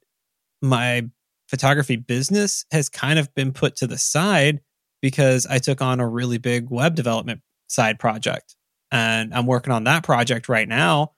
[0.61, 1.09] my
[1.53, 4.62] photography business has kind of been put to the side
[5.03, 8.57] because i took on a really big web development side project.
[8.91, 11.12] And i'm working on that project right now.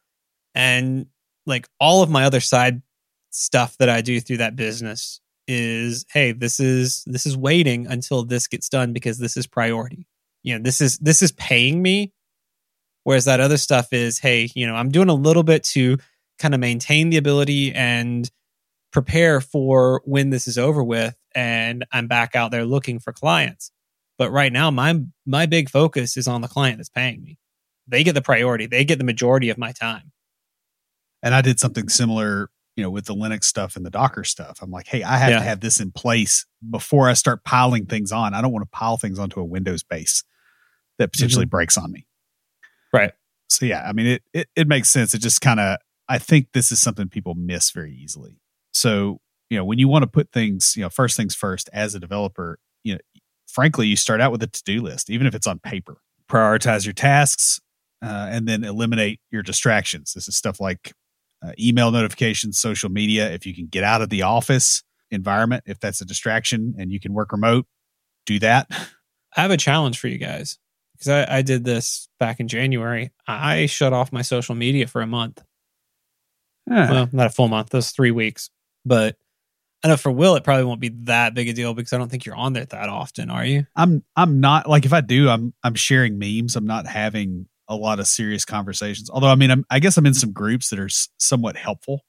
[0.52, 1.06] And
[1.46, 2.82] like all of my other side
[3.30, 8.24] stuff that i do through that business is hey this is this is waiting until
[8.24, 10.08] this gets done because this is priority.
[10.42, 12.12] You know this is this is paying me.
[13.04, 15.98] Whereas that other stuff is, hey, you know, I'm doing a little bit to
[16.38, 18.28] kind of maintain the ability and
[18.94, 23.72] prepare for when this is over with and I'm back out there looking for clients.
[24.16, 27.36] But right now my my big focus is on the client that's paying me.
[27.88, 28.66] They get the priority.
[28.66, 30.12] They get the majority of my time.
[31.22, 34.60] And I did something similar, you know, with the Linux stuff and the Docker stuff.
[34.62, 35.38] I'm like, hey, I have yeah.
[35.38, 38.32] to have this in place before I start piling things on.
[38.32, 40.22] I don't want to pile things onto a Windows base
[40.98, 41.50] that potentially mm-hmm.
[41.50, 42.06] breaks on me.
[42.92, 43.12] Right.
[43.48, 45.14] So yeah, I mean it it, it makes sense.
[45.14, 45.78] It just kind of
[46.08, 48.38] I think this is something people miss very easily.
[48.74, 51.94] So, you know, when you want to put things, you know, first things first as
[51.94, 53.00] a developer, you know,
[53.46, 55.98] frankly, you start out with a to-do list, even if it's on paper.
[56.28, 57.60] Prioritize your tasks
[58.02, 60.12] uh, and then eliminate your distractions.
[60.12, 60.92] This is stuff like
[61.44, 63.30] uh, email notifications, social media.
[63.30, 66.98] If you can get out of the office environment, if that's a distraction and you
[66.98, 67.66] can work remote,
[68.26, 68.66] do that.
[69.36, 70.58] I have a challenge for you guys
[70.94, 73.12] because I, I did this back in January.
[73.26, 75.42] I shut off my social media for a month.
[76.68, 76.86] Huh.
[76.90, 77.70] Well, not a full month.
[77.70, 78.48] Those three weeks.
[78.84, 79.16] But
[79.82, 82.10] I know for Will, it probably won't be that big a deal because I don't
[82.10, 83.66] think you're on there that often, are you?
[83.76, 84.04] I'm.
[84.16, 84.68] I'm not.
[84.68, 85.54] Like if I do, I'm.
[85.62, 86.56] I'm sharing memes.
[86.56, 89.10] I'm not having a lot of serious conversations.
[89.10, 89.64] Although, I mean, I'm.
[89.70, 92.00] I guess I'm in some groups that are s- somewhat helpful.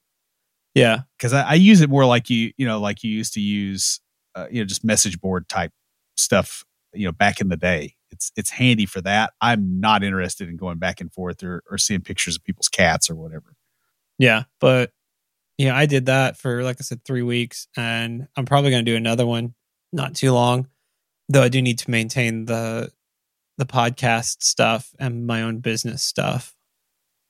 [0.73, 2.51] Yeah, because I, I, use it more like you.
[2.57, 3.99] You know, like you used to use.
[4.35, 5.71] Uh, you know, just message board type
[6.17, 6.65] stuff.
[6.93, 9.33] You know, back in the day it's it's handy for that.
[9.41, 13.09] I'm not interested in going back and forth or, or seeing pictures of people's cats
[13.09, 13.55] or whatever.
[14.17, 14.91] Yeah, but
[15.57, 18.91] yeah, I did that for like I said three weeks, and I'm probably going to
[18.91, 19.53] do another one
[19.93, 20.67] not too long.
[21.29, 22.91] Though I do need to maintain the
[23.57, 26.53] the podcast stuff and my own business stuff.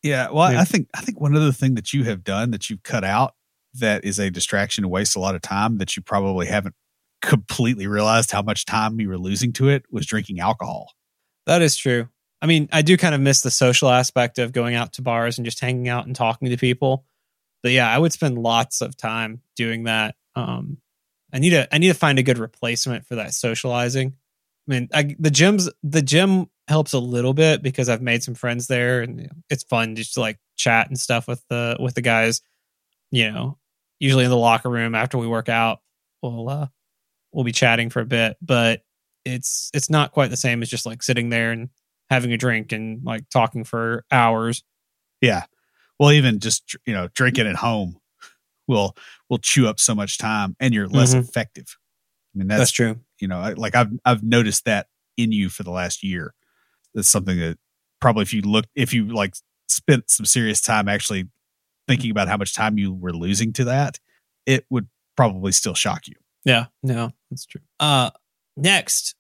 [0.02, 2.84] Yeah, well, I think I think one other thing that you have done that you've
[2.84, 3.34] cut out
[3.76, 6.76] that is a distraction and waste a lot of time that you probably haven't
[7.22, 10.92] completely realized how much time we were losing to it was drinking alcohol.
[11.46, 12.08] That is true.
[12.42, 15.38] I mean, I do kind of miss the social aspect of going out to bars
[15.38, 17.06] and just hanging out and talking to people.
[17.66, 20.14] But yeah, I would spend lots of time doing that.
[20.36, 20.78] Um,
[21.34, 24.14] I need to I need to find a good replacement for that socializing.
[24.68, 28.36] I mean, I, the gyms the gym helps a little bit because I've made some
[28.36, 32.04] friends there, and it's fun just to like chat and stuff with the with the
[32.04, 32.44] guys.
[33.10, 33.58] You know,
[34.00, 35.80] usually in the locker room after we work out,
[36.22, 36.68] we'll uh,
[37.32, 38.84] we'll be chatting for a bit, but
[39.26, 41.70] it's it's not quite the same as just like sitting there and
[42.12, 44.64] having a drink and like talking for hours.
[45.20, 45.46] Yeah.
[46.00, 47.98] Well, even just you know drinking at home
[48.68, 48.96] will
[49.30, 51.22] will chew up so much time, and you're less mm-hmm.
[51.22, 51.78] effective.
[52.34, 53.00] I mean that's, that's true.
[53.20, 56.34] You know, like I've I've noticed that in you for the last year.
[56.94, 57.58] That's something that
[58.00, 59.36] probably if you look if you like
[59.68, 61.30] spent some serious time actually
[61.88, 64.00] thinking about how much time you were losing to that,
[64.46, 66.16] it would probably still shock you.
[66.44, 67.62] Yeah, no, that's true.
[67.80, 68.12] Uh,
[68.56, 69.16] next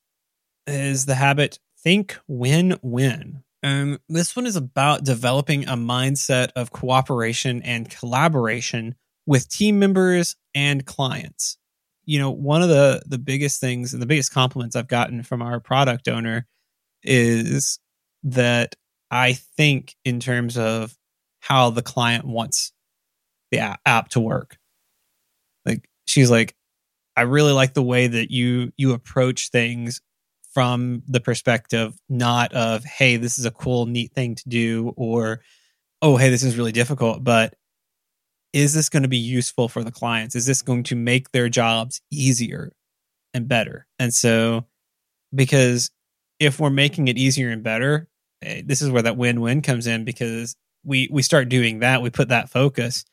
[0.67, 3.43] is the habit think win win.
[3.65, 8.93] Um, this one is about developing a mindset of cooperation and collaboration
[9.25, 11.57] with team members and clients.
[12.05, 15.41] You know, one of the the biggest things and the biggest compliments I've gotten from
[15.41, 16.45] our product owner
[17.01, 17.79] is
[18.21, 18.75] that
[19.09, 20.95] I think in terms of
[21.39, 22.71] how the client wants
[23.49, 24.59] the app to work.
[25.65, 26.53] Like she's like,
[27.17, 30.01] I really like the way that you you approach things
[30.55, 35.41] from the perspective not of hey this is a cool neat thing to do or
[36.01, 37.53] oh hey this is really difficult but
[38.55, 40.33] is this going to be useful for the clients?
[40.33, 42.71] Is this going to make their jobs easier
[43.33, 43.85] and better?
[43.99, 44.65] And so
[45.35, 45.91] because
[46.39, 48.07] if we're making it easier and better
[48.41, 52.09] eh, this is where that win-win comes in because we we start doing that we
[52.09, 53.05] put that focus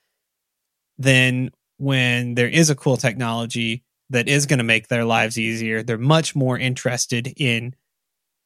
[0.98, 5.83] then when there is a cool technology that is going to make their lives easier,
[5.83, 7.75] they're much more interested in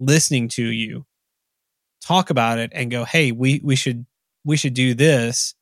[0.00, 1.06] listening to you
[2.02, 4.06] talk about it and go, "Hey, we we should
[4.44, 5.54] we should do this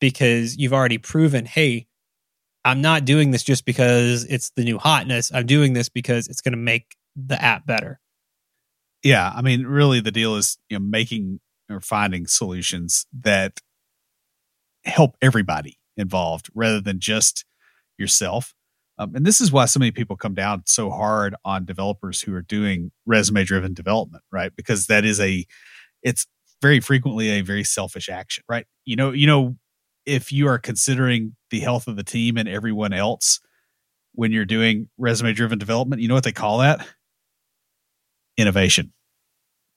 [0.00, 1.86] because you've already proven, hey,
[2.64, 5.30] I'm not doing this just because it's the new hotness.
[5.32, 8.00] I'm doing this because it's going to make the app better."
[9.02, 13.60] Yeah, I mean, really the deal is, you know, making or finding solutions that
[14.84, 17.44] help everybody involved rather than just
[17.98, 18.55] yourself.
[18.98, 22.34] Um, and this is why so many people come down so hard on developers who
[22.34, 24.52] are doing resume driven development, right?
[24.56, 25.44] Because that is a,
[26.02, 26.26] it's
[26.62, 28.66] very frequently a very selfish action, right?
[28.84, 29.56] You know, you know,
[30.06, 33.40] if you are considering the health of the team and everyone else
[34.14, 36.86] when you're doing resume driven development, you know what they call that?
[38.38, 38.92] Innovation.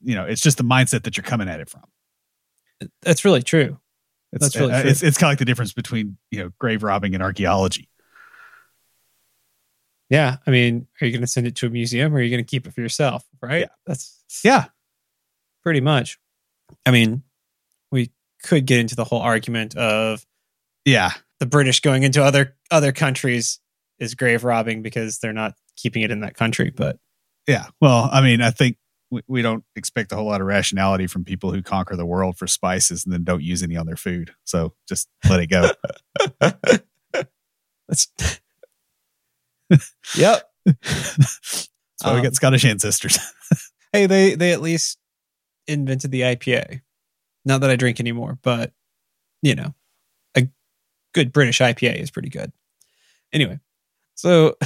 [0.02, 1.84] You know, it's just the mindset that you're coming at it from.
[3.02, 3.80] That's really true.
[4.32, 4.92] It's, That's really uh, true.
[4.92, 7.89] It's, it's kind of like the difference between, you know, grave robbing and archaeology
[10.10, 12.30] yeah, I mean, are you going to send it to a museum or are you
[12.30, 13.24] going to keep it for yourself?
[13.42, 13.62] Right?
[13.62, 13.68] Yeah.
[13.86, 14.66] That's yeah,
[15.64, 16.18] pretty much.
[16.86, 17.24] I mean,
[17.92, 18.12] we
[18.44, 20.26] could get into the whole argument of
[20.86, 23.60] yeah, the British going into other other countries
[24.00, 26.72] is grave robbing because they're not keeping it in that country.
[26.72, 26.98] But
[27.48, 28.78] yeah, well, I mean, I think
[29.12, 32.38] we, we don't expect a whole lot of rationality from people who conquer the world
[32.38, 34.34] for spices and then don't use any on their food.
[34.44, 35.70] So just let it go.
[37.88, 38.08] That's
[40.16, 40.50] yep.
[40.66, 41.68] That's
[42.02, 43.18] why um, we got Scottish ancestors.
[43.94, 44.98] hey, they they at least
[45.68, 46.82] invented the IPA.
[47.46, 48.74] Not that I drink anymore, but
[49.42, 49.74] you know,
[50.36, 50.48] a
[51.14, 52.52] good British IPA is pretty good.
[53.34, 53.60] Anyway,
[54.16, 54.58] so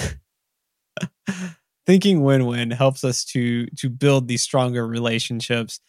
[1.86, 5.80] thinking win-win helps us to to build these stronger relationships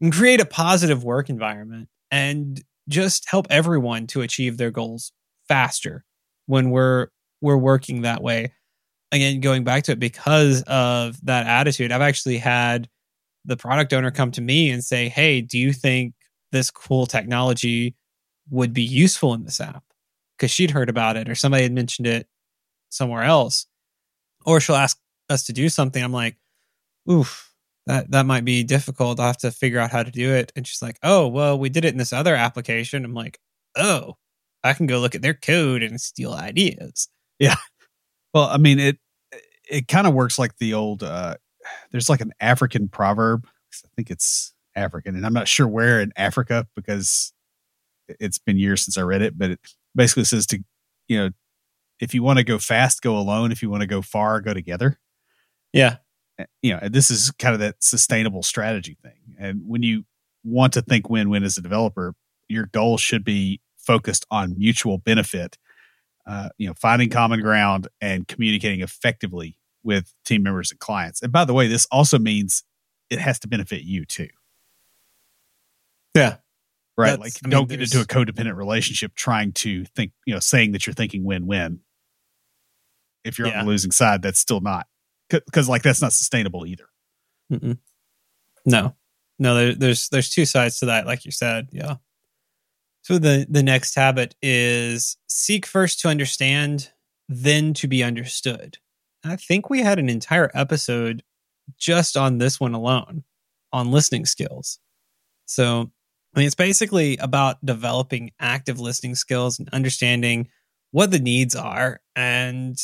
[0.00, 5.12] and create a positive work environment and just help everyone to achieve their goals
[5.48, 6.04] faster
[6.46, 7.08] when we're
[7.40, 8.52] we're working that way.
[9.12, 12.88] Again, going back to it because of that attitude, I've actually had
[13.44, 16.14] the product owner come to me and say, Hey, do you think
[16.52, 17.94] this cool technology
[18.50, 19.82] would be useful in this app?
[20.36, 22.28] Because she'd heard about it or somebody had mentioned it
[22.90, 23.66] somewhere else.
[24.44, 24.98] Or she'll ask
[25.28, 26.02] us to do something.
[26.02, 26.36] I'm like,
[27.10, 27.52] oof,
[27.86, 29.18] that, that might be difficult.
[29.18, 30.52] I'll have to figure out how to do it.
[30.54, 33.04] And she's like, oh, well, we did it in this other application.
[33.04, 33.38] I'm like,
[33.76, 34.16] oh,
[34.62, 37.08] I can go look at their code and steal ideas.
[37.38, 37.56] Yeah.
[38.34, 38.98] Well, I mean, it
[39.70, 41.02] it kind of works like the old.
[41.02, 41.34] uh
[41.90, 43.46] There's like an African proverb.
[43.84, 47.32] I think it's African, and I'm not sure where in Africa because
[48.20, 49.38] it's been years since I read it.
[49.38, 49.60] But it
[49.94, 50.62] basically says to,
[51.08, 51.30] you know,
[52.00, 53.52] if you want to go fast, go alone.
[53.52, 54.98] If you want to go far, go together.
[55.72, 55.96] Yeah.
[56.38, 59.36] Eh, you know, this is kind of that sustainable strategy thing.
[59.38, 60.04] And when you
[60.44, 62.14] want to think win-win as a developer,
[62.48, 65.58] your goal should be focused on mutual benefit
[66.28, 71.22] uh, you know, finding common ground and communicating effectively with team members and clients.
[71.22, 72.62] And by the way, this also means
[73.10, 74.28] it has to benefit you too.
[76.14, 76.36] Yeah.
[76.96, 77.10] Right.
[77.10, 80.40] That's, like I mean, don't get into a codependent relationship trying to think, you know,
[80.40, 81.80] saying that you're thinking win win.
[83.24, 83.60] If you're yeah.
[83.60, 84.86] on the losing side, that's still not
[85.28, 86.88] because like that's not sustainable either.
[87.52, 87.78] Mm-mm.
[88.64, 88.96] No,
[89.38, 91.68] no, there, there's there's two sides to that, like you said.
[91.72, 91.96] Yeah.
[93.02, 96.90] So the the next habit is seek first to understand,
[97.28, 98.78] then to be understood.
[99.24, 101.22] I think we had an entire episode
[101.78, 103.22] just on this one alone
[103.72, 104.80] on listening skills.
[105.46, 105.92] So,
[106.34, 110.48] I mean, it's basically about developing active listening skills and understanding
[110.90, 112.76] what the needs are and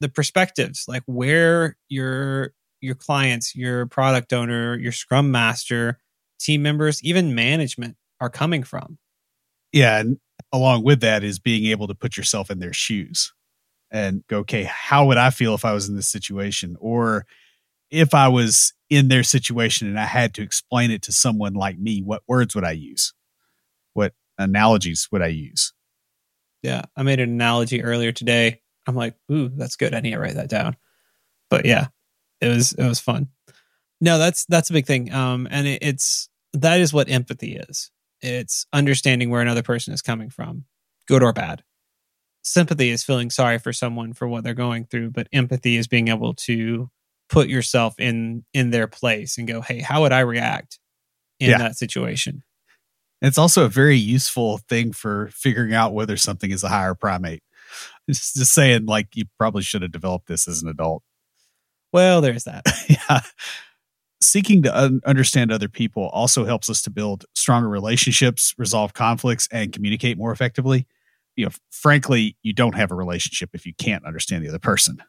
[0.00, 6.00] the perspectives, like where your your clients, your product owner, your scrum master,
[6.40, 8.98] team members, even management are coming from
[9.72, 10.18] yeah and
[10.52, 13.32] along with that is being able to put yourself in their shoes
[13.90, 16.76] and go, okay, how would I feel if I was in this situation?
[16.80, 17.26] Or
[17.90, 21.78] if I was in their situation and I had to explain it to someone like
[21.78, 23.12] me, what words would I use?
[23.94, 25.72] What analogies would I use?
[26.62, 28.60] Yeah, I made an analogy earlier today.
[28.86, 29.94] I'm like, ooh, that's good.
[29.94, 30.76] I need to write that down.
[31.48, 31.88] But yeah,
[32.40, 33.28] it was it was fun.
[34.00, 35.12] No, that's that's a big thing.
[35.12, 37.90] Um, and it, it's that is what empathy is.
[38.22, 40.64] It's understanding where another person is coming from,
[41.06, 41.62] good or bad.
[42.42, 46.08] Sympathy is feeling sorry for someone for what they're going through, but empathy is being
[46.08, 46.90] able to
[47.28, 50.78] put yourself in in their place and go, "Hey, how would I react
[51.38, 51.58] in yeah.
[51.58, 52.42] that situation?"
[53.22, 57.42] It's also a very useful thing for figuring out whether something is a higher primate.
[58.08, 61.02] It's just saying, like, you probably should have developed this as an adult.
[61.92, 62.64] Well, there's that.
[62.88, 63.20] yeah.
[64.22, 69.48] Seeking to un- understand other people also helps us to build stronger relationships, resolve conflicts,
[69.50, 70.86] and communicate more effectively.
[71.36, 75.02] You know, frankly, you don't have a relationship if you can't understand the other person.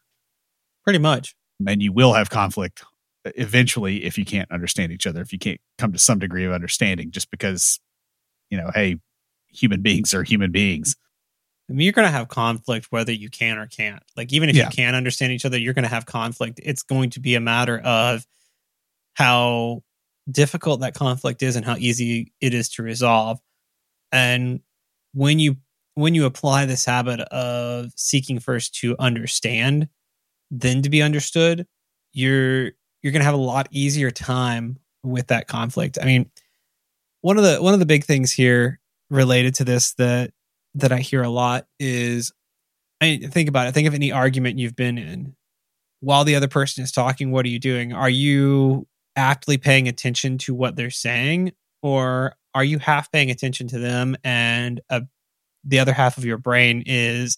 [0.84, 1.36] Pretty much.
[1.68, 2.84] And you will have conflict
[3.26, 6.46] uh, eventually if you can't understand each other, if you can't come to some degree
[6.46, 7.80] of understanding, just because
[8.52, 8.98] you know, hey,
[9.48, 10.96] human beings are human beings.
[11.70, 14.04] I mean, you're going to have conflict whether you can or can't.
[14.18, 14.66] Like, even if yeah.
[14.66, 16.60] you can understand each other, you're going to have conflict.
[16.62, 18.28] It's going to be a matter of
[19.14, 19.84] how
[20.30, 23.40] difficult that conflict is and how easy it is to resolve.
[24.12, 24.62] And
[25.14, 25.58] when you
[25.96, 29.90] when you apply this habit of seeking first to understand,
[30.50, 31.68] then to be understood,
[32.14, 35.98] you're you're going to have a lot easier time with that conflict.
[36.02, 36.30] I mean,
[37.22, 40.32] one of the one of the big things here related to this that
[40.76, 42.32] that I hear a lot is
[43.02, 43.74] I think about it.
[43.74, 45.36] Think of any argument you've been in.
[46.00, 47.94] While the other person is talking, what are you doing?
[47.94, 48.88] Are you
[49.22, 51.52] aptly paying attention to what they're saying,
[51.84, 55.02] or are you half paying attention to them and uh,
[55.64, 57.38] the other half of your brain is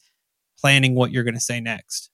[0.57, 2.09] planning what you're going to say next?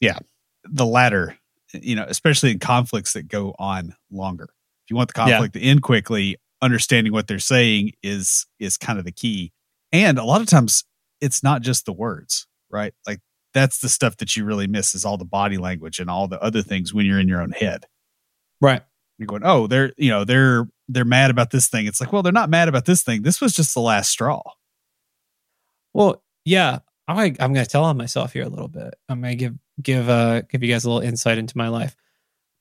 [0.00, 0.18] Yeah,
[0.62, 1.36] the latter.
[1.72, 4.44] You know, especially in conflicts that go on longer.
[4.44, 5.62] If you want the conflict yeah.
[5.62, 9.52] to end quickly, understanding what they're saying is is kind of the key.
[9.90, 10.84] And a lot of times
[11.20, 12.94] it's not just the words, right?
[13.08, 13.18] Like
[13.54, 16.40] that's the stuff that you really miss is all the body language and all the
[16.40, 17.86] other things when you're in your own head.
[18.60, 18.82] Right.
[19.18, 22.22] You're going, "Oh, they're, you know, they're they're mad about this thing." It's like, "Well,
[22.22, 23.22] they're not mad about this thing.
[23.22, 24.42] This was just the last straw."
[25.92, 28.94] Well, yeah, I'm gonna, I'm going to tell on myself here a little bit.
[29.08, 31.96] I'm going to give give uh give you guys a little insight into my life.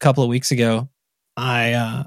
[0.01, 0.89] A couple of weeks ago,
[1.37, 2.03] I uh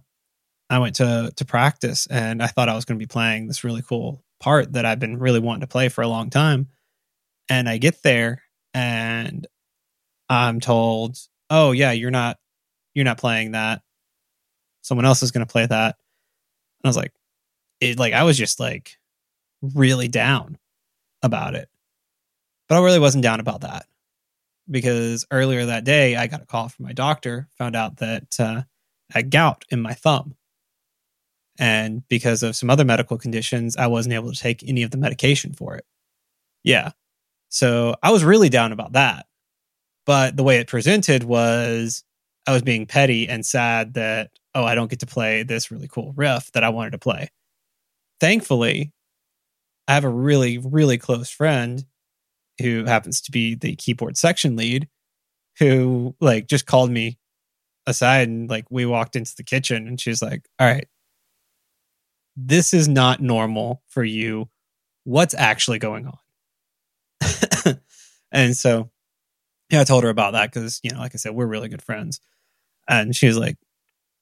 [0.71, 3.65] I went to to practice and I thought I was going to be playing this
[3.65, 6.69] really cool part that I've been really wanting to play for a long time.
[7.51, 8.43] And I get there
[8.75, 9.47] and
[10.29, 11.19] I'm told,
[11.51, 12.39] "Oh yeah, you're not
[12.97, 13.83] you're not playing that.
[14.83, 15.97] Someone else is going to play that."
[16.83, 17.13] And I was like,
[17.81, 18.99] it like I was just like
[19.63, 20.59] really down
[21.23, 21.69] about it.
[22.69, 23.87] But I really wasn't down about that
[24.69, 28.63] because earlier that day I got a call from my doctor, found out that uh,
[29.15, 30.35] I had gout in my thumb
[31.59, 34.99] and because of some other medical conditions, I wasn't able to take any of the
[34.99, 35.85] medication for it.
[36.63, 36.93] Yeah.
[37.49, 39.27] So I was really down about that.
[40.05, 42.05] But the way it presented was
[42.47, 45.89] I was being petty and sad that, oh, I don't get to play this really
[45.89, 47.31] cool riff that I wanted to play.
[48.21, 48.93] Thankfully,
[49.89, 51.85] I have a really, really close friend
[52.61, 54.89] who happens to be the keyboard section lead
[55.59, 57.19] who like just called me
[57.87, 60.89] aside and like we walked into the kitchen and she's like, all right,
[62.37, 64.49] this is not normal for you.
[65.05, 67.79] What's actually going on?
[68.33, 68.91] and so,
[69.71, 71.83] yeah, I told her about that because, you know, like I said, we're really good
[71.83, 72.21] friends.
[72.89, 73.57] And she was like,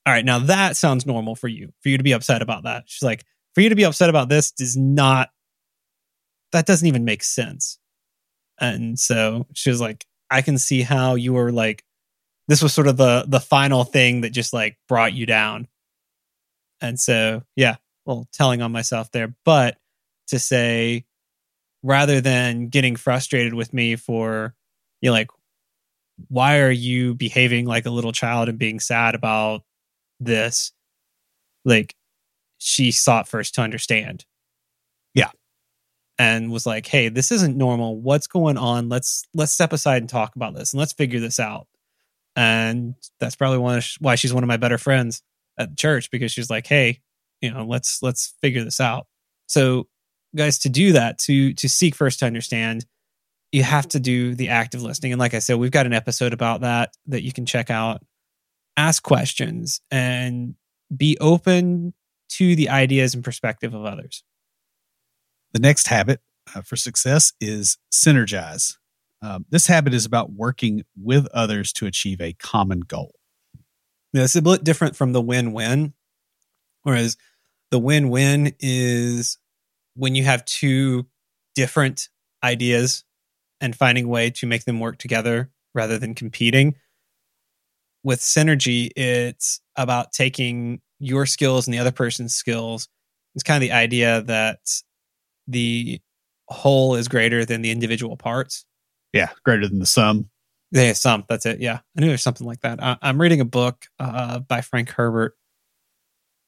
[0.07, 2.85] all right, now that sounds normal for you, for you to be upset about that.
[2.87, 5.31] She's like, for you to be upset about this does not,
[6.53, 7.79] that doesn't even make sense.
[8.61, 11.85] And so she was like, I can see how you were like,
[12.49, 15.67] this was sort of the the final thing that just like brought you down.
[16.81, 19.79] And so, yeah, well telling on myself there, but
[20.29, 21.05] to say
[21.83, 24.55] rather than getting frustrated with me for
[25.01, 25.29] you know like
[26.29, 29.62] why are you behaving like a little child and being sad about
[30.21, 30.73] this?
[31.65, 31.95] Like
[32.59, 34.25] she sought first to understand.
[35.15, 35.31] Yeah.
[36.19, 38.01] And was like hey this isn't normal.
[38.01, 38.89] What's going on?
[38.89, 41.67] Let's let's step aside and talk about this and let's figure this out.
[42.37, 45.23] And that's probably one why she's one of my better friends
[45.59, 47.01] at church because she's like hey
[47.41, 49.07] you know let's let's figure this out.
[49.47, 49.89] So
[50.37, 52.87] guys to do that to to seek first to understand
[53.55, 56.33] you have to do the active listening and like i said we've got an episode
[56.33, 58.03] about that that you can check out
[58.77, 60.55] ask questions and
[60.95, 61.95] be open
[62.29, 64.25] to the ideas and perspective of others
[65.53, 66.21] the next habit
[66.55, 68.77] uh, for success is synergize
[69.23, 73.15] Um, this habit is about working with others to achieve a common goal.
[74.13, 75.95] Yeah, it's a bit different from the win-win.
[76.83, 77.17] Whereas
[77.71, 79.39] the win-win is
[79.95, 81.07] when you have two
[81.55, 82.11] different
[82.43, 83.05] ideas
[83.61, 86.75] and finding a way to make them work together rather than competing.
[88.03, 92.89] With synergy, it's about taking your skills and the other person's skills.
[93.35, 94.59] It's kind of the idea that
[95.47, 96.01] the
[96.49, 98.65] whole is greater than the individual parts.
[99.13, 100.29] Yeah, greater than the sum.
[100.71, 101.25] Yeah, sum.
[101.29, 101.61] That's it.
[101.61, 102.83] Yeah, I knew there's something like that.
[102.83, 105.37] I, am reading a book uh, by Frank Herbert,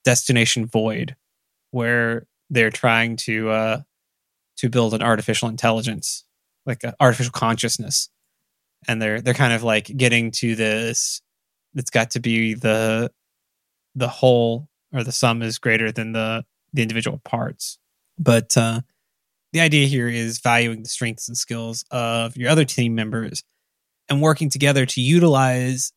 [0.04, 1.16] Destination Void,
[1.70, 3.80] where they're trying to uh,
[4.56, 6.24] to build an artificial intelligence,
[6.66, 8.10] like artificial consciousness,
[8.88, 11.22] and they're they're kind of like getting to this.
[11.74, 13.10] It's got to be the
[13.94, 17.78] the whole or the sum is greater than the the individual parts.
[18.18, 18.80] But uh,
[19.52, 23.42] the idea here is valuing the strengths and skills of your other team members
[24.08, 25.92] and working together to utilize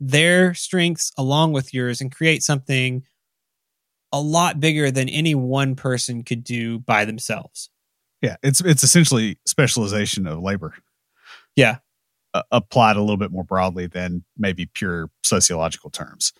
[0.00, 3.02] their strengths along with yours and create something
[4.12, 7.70] a lot bigger than any one person could do by themselves.
[8.26, 10.74] Yeah, it's it's essentially specialization of labor.
[11.54, 11.78] Yeah.
[12.34, 16.32] Uh, applied a little bit more broadly than maybe pure sociological terms.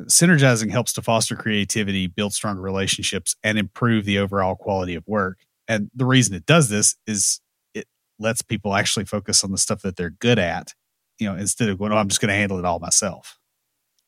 [0.00, 5.38] Synergizing helps to foster creativity, build stronger relationships, and improve the overall quality of work.
[5.66, 7.40] And the reason it does this is
[7.72, 7.86] it
[8.18, 10.74] lets people actually focus on the stuff that they're good at,
[11.18, 13.38] you know, instead of going, oh, I'm just going to handle it all myself.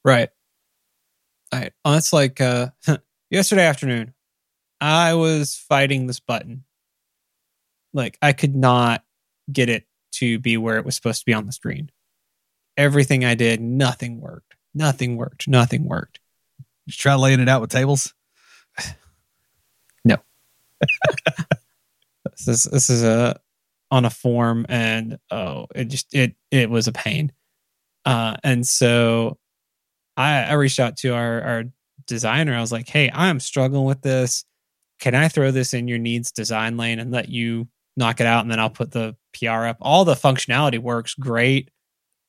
[0.05, 0.29] Right.
[1.51, 1.73] All right.
[1.87, 2.69] Oh, that's like uh,
[3.31, 4.13] yesterday afternoon.
[4.85, 6.65] I was fighting this button.
[7.95, 9.03] Like I could not
[9.51, 11.91] get it to be where it was supposed to be on the screen.
[12.77, 14.55] Everything I did, nothing worked.
[14.75, 15.49] Nothing worked.
[15.49, 16.19] Nothing worked.
[16.89, 18.13] Just try laying it out with tables?
[20.05, 20.17] no.
[22.37, 23.41] this is this is a
[23.91, 27.33] on a form and oh it just it it was a pain.
[28.05, 29.39] Uh and so
[30.17, 31.65] I I reached out to our our
[32.07, 32.55] designer.
[32.55, 34.45] I was like, "Hey, I'm struggling with this.
[34.99, 38.43] Can I throw this in your needs design lane and let you knock it out
[38.43, 39.79] and then I'll put the PR up.
[39.81, 41.71] All the functionality works great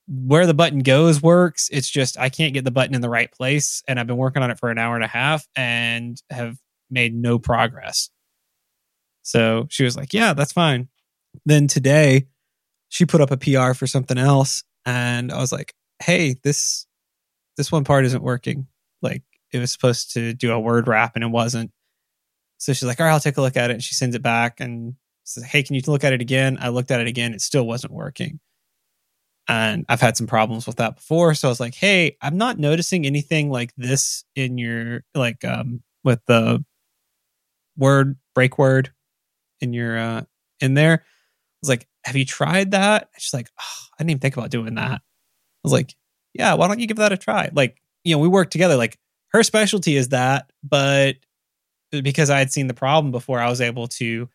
[0.07, 1.69] where the button goes works.
[1.71, 3.81] It's just I can't get the button in the right place.
[3.87, 6.57] And I've been working on it for an hour and a half and have
[6.89, 8.09] made no progress.
[9.23, 10.89] So she was like, Yeah, that's fine.
[11.45, 12.27] Then today
[12.89, 14.63] she put up a PR for something else.
[14.85, 16.85] And I was like, Hey, this
[17.57, 18.67] this one part isn't working.
[19.01, 21.71] Like it was supposed to do a word wrap and it wasn't.
[22.57, 23.73] So she's like, All right, I'll take a look at it.
[23.73, 24.95] And she sends it back and
[25.27, 26.57] says, Hey, can you look at it again?
[26.61, 27.33] I looked at it again.
[27.33, 28.39] It still wasn't working
[29.47, 31.33] and I've had some problems with that before.
[31.35, 35.83] So I was like, hey, I'm not noticing anything like this in your like um
[36.03, 36.63] with the
[37.77, 38.91] word break word
[39.61, 40.21] in your uh
[40.59, 40.93] in there.
[41.03, 41.05] I
[41.61, 43.09] was like, have you tried that?
[43.17, 45.01] She's like, oh, I didn't even think about doing that.
[45.01, 45.01] I
[45.63, 45.95] was like,
[46.33, 47.49] yeah, why don't you give that a try?
[47.53, 48.75] Like, you know, we work together.
[48.75, 48.97] Like
[49.29, 51.17] her specialty is that, but
[51.91, 54.27] because I had seen the problem before, I was able to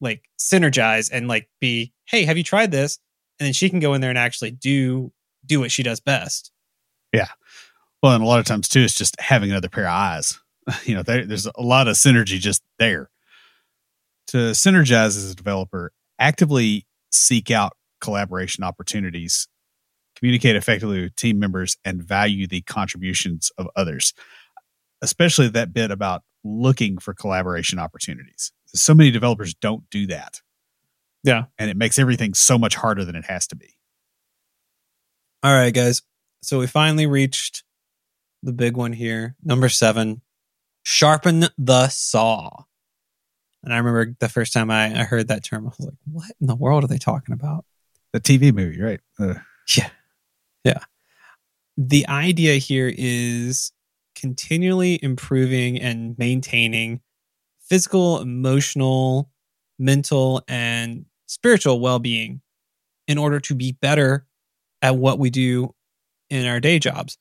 [0.00, 2.98] like synergize and like be, hey, have you tried this?
[3.40, 5.10] and then she can go in there and actually do
[5.46, 6.52] do what she does best.
[7.12, 7.28] Yeah.
[8.02, 10.38] Well, and a lot of times too, it's just having another pair of eyes.
[10.84, 13.10] You know, there, there's a lot of synergy just there.
[14.28, 19.48] To synergize as a developer, actively seek out collaboration opportunities,
[20.14, 24.12] communicate effectively with team members, and value the contributions of others.
[25.02, 28.52] Especially that bit about looking for collaboration opportunities.
[28.74, 30.40] So many developers don't do that.
[31.22, 31.44] Yeah.
[31.58, 33.76] And it makes everything so much harder than it has to be.
[35.42, 36.02] All right, guys.
[36.42, 37.64] So we finally reached
[38.42, 39.36] the big one here.
[39.42, 40.22] Number seven
[40.82, 42.64] sharpen the saw.
[43.62, 46.30] And I remember the first time I, I heard that term, I was like, what
[46.40, 47.64] in the world are they talking about?
[48.12, 49.00] The TV movie, right?
[49.18, 49.34] Uh.
[49.76, 49.90] Yeah.
[50.64, 50.80] Yeah.
[51.76, 53.72] The idea here is
[54.16, 57.00] continually improving and maintaining
[57.70, 59.30] physical, emotional,
[59.78, 62.42] mental, and spiritual well being
[63.06, 64.26] in order to be better
[64.82, 65.74] at what we do
[66.28, 67.16] in our day jobs.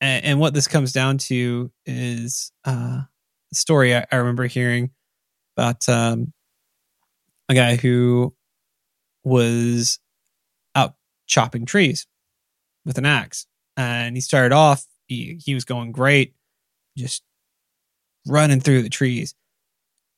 [0.00, 3.02] And, and what this comes down to is uh,
[3.52, 4.90] a story I, I remember hearing
[5.56, 6.32] about um,
[7.48, 8.34] a guy who
[9.24, 10.00] was
[10.74, 10.94] out
[11.26, 12.06] chopping trees
[12.84, 13.46] with an axe.
[13.76, 16.34] And he started off, he, he was going great,
[16.96, 17.22] just
[18.26, 19.34] running through the trees.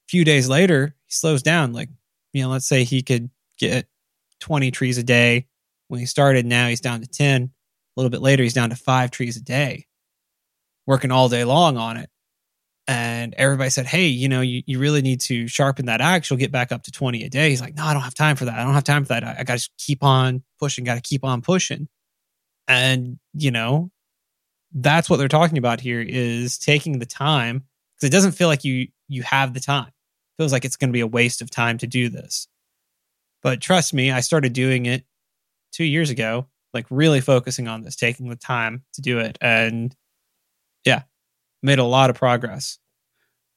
[0.08, 1.88] Few days later, he slows down, like
[2.32, 3.86] you know, let's say he could get
[4.40, 5.46] 20 trees a day
[5.88, 6.44] when he started.
[6.44, 7.42] Now he's down to 10.
[7.42, 9.86] A little bit later, he's down to five trees a day,
[10.86, 12.10] working all day long on it.
[12.86, 16.28] And everybody said, Hey, you know, you, you really need to sharpen that axe.
[16.28, 17.50] You'll get back up to 20 a day.
[17.50, 18.58] He's like, No, I don't have time for that.
[18.58, 19.24] I don't have time for that.
[19.24, 21.88] I, I got to keep on pushing, got to keep on pushing.
[22.66, 23.90] And, you know,
[24.74, 28.64] that's what they're talking about here is taking the time because it doesn't feel like
[28.64, 29.90] you you have the time.
[30.36, 32.48] Feels like it's going to be a waste of time to do this.
[33.42, 35.04] But trust me, I started doing it
[35.72, 39.94] 2 years ago, like really focusing on this, taking the time to do it and
[40.84, 41.02] yeah,
[41.62, 42.78] made a lot of progress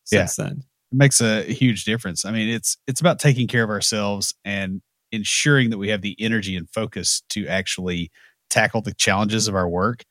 [0.04, 0.46] since yeah.
[0.46, 0.64] then.
[0.92, 2.26] It makes a huge difference.
[2.26, 6.16] I mean, it's it's about taking care of ourselves and ensuring that we have the
[6.20, 8.12] energy and focus to actually
[8.50, 10.04] tackle the challenges of our work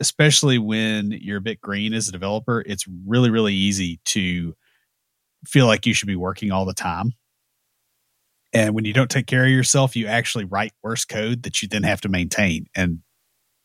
[0.00, 4.54] especially when you're a bit green as a developer, it's really, really easy to
[5.46, 7.12] feel like you should be working all the time.
[8.52, 11.68] And when you don't take care of yourself, you actually write worse code that you
[11.68, 12.66] then have to maintain.
[12.74, 13.00] And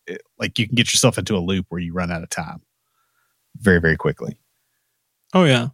[0.08, 2.62] it, like you can get yourself into a loop where you run out of time
[3.58, 4.38] very, very quickly.
[5.34, 5.70] Oh, yeah.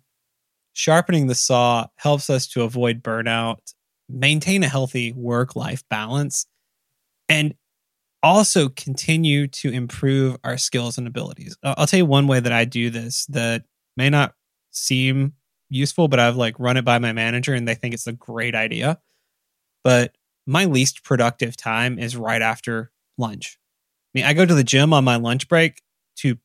[0.73, 3.73] Sharpening the saw helps us to avoid burnout,
[4.07, 6.45] maintain a healthy work life balance,
[7.27, 7.55] and
[8.21, 11.57] also continue to improve our skills and abilities.
[11.63, 13.63] I'll tell you one way that I do this that
[13.97, 14.33] may not
[14.71, 15.33] seem
[15.69, 18.55] useful, but I've like run it by my manager and they think it's a great
[18.55, 18.99] idea.
[19.83, 20.15] But
[20.45, 23.57] my least productive time is right after lunch.
[23.57, 25.81] I mean, I go to the gym on my lunch break
[26.17, 26.37] to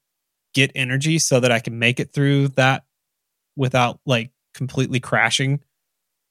[0.52, 2.84] get energy so that I can make it through that
[3.56, 5.60] without like completely crashing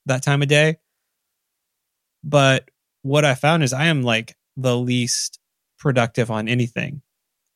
[0.06, 0.78] that time of day.
[2.24, 2.70] But
[3.02, 5.40] what I found is I am like the least
[5.78, 7.02] productive on anything.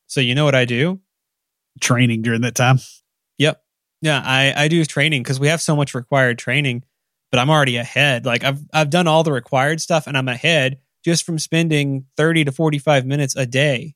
[0.06, 1.00] So you know what I do?
[1.80, 2.78] Training during that time.
[4.00, 6.84] Yeah, I I do training because we have so much required training,
[7.30, 8.26] but I'm already ahead.
[8.26, 12.44] Like I've I've done all the required stuff and I'm ahead just from spending 30
[12.44, 13.94] to 45 minutes a day.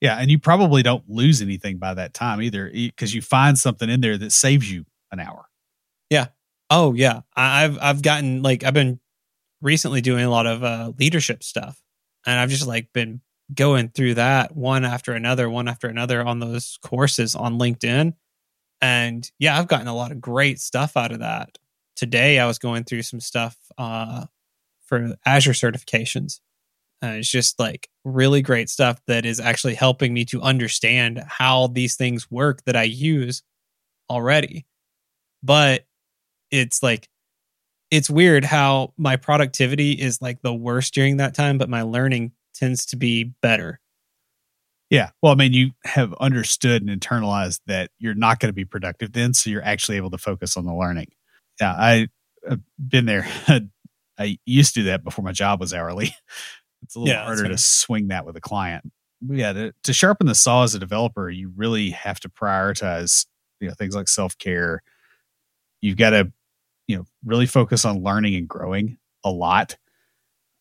[0.00, 3.90] Yeah, and you probably don't lose anything by that time either because you find something
[3.90, 5.46] in there that saves you an hour.
[6.08, 6.28] Yeah.
[6.70, 7.20] Oh yeah.
[7.36, 9.00] I, I've I've gotten like I've been
[9.60, 11.80] recently doing a lot of uh, leadership stuff
[12.26, 13.20] and I've just like been
[13.52, 18.14] going through that one after another, one after another on those courses on LinkedIn.
[18.80, 21.58] And yeah, I've gotten a lot of great stuff out of that.
[21.96, 24.26] Today, I was going through some stuff uh,
[24.86, 26.40] for Azure certifications.
[27.02, 31.96] It's just like really great stuff that is actually helping me to understand how these
[31.96, 33.42] things work that I use
[34.10, 34.66] already.
[35.42, 35.86] But
[36.50, 37.08] it's like
[37.90, 42.32] it's weird how my productivity is like the worst during that time, but my learning
[42.54, 43.79] tends to be better.
[44.90, 45.10] Yeah.
[45.22, 49.12] Well, I mean, you have understood and internalized that you're not going to be productive
[49.12, 49.34] then.
[49.34, 51.08] So you're actually able to focus on the learning.
[51.60, 51.72] Yeah.
[51.72, 52.08] I,
[52.48, 53.28] have been there.
[54.18, 56.14] I used to do that before my job was hourly.
[56.82, 58.90] It's a little yeah, harder to swing that with a client.
[59.20, 59.52] But yeah.
[59.52, 63.26] To, to sharpen the saw as a developer, you really have to prioritize,
[63.60, 64.82] you know, things like self care.
[65.82, 66.32] You've got to
[66.90, 69.76] you know really focus on learning and growing a lot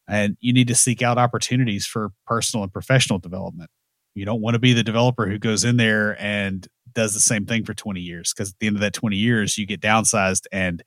[0.08, 3.72] and you need to seek out opportunities for personal and professional development
[4.20, 7.46] you don't want to be the developer who goes in there and does the same
[7.46, 10.46] thing for 20 years because at the end of that 20 years you get downsized
[10.52, 10.84] and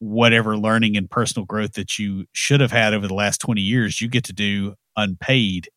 [0.00, 4.00] whatever learning and personal growth that you should have had over the last 20 years
[4.00, 5.68] you get to do unpaid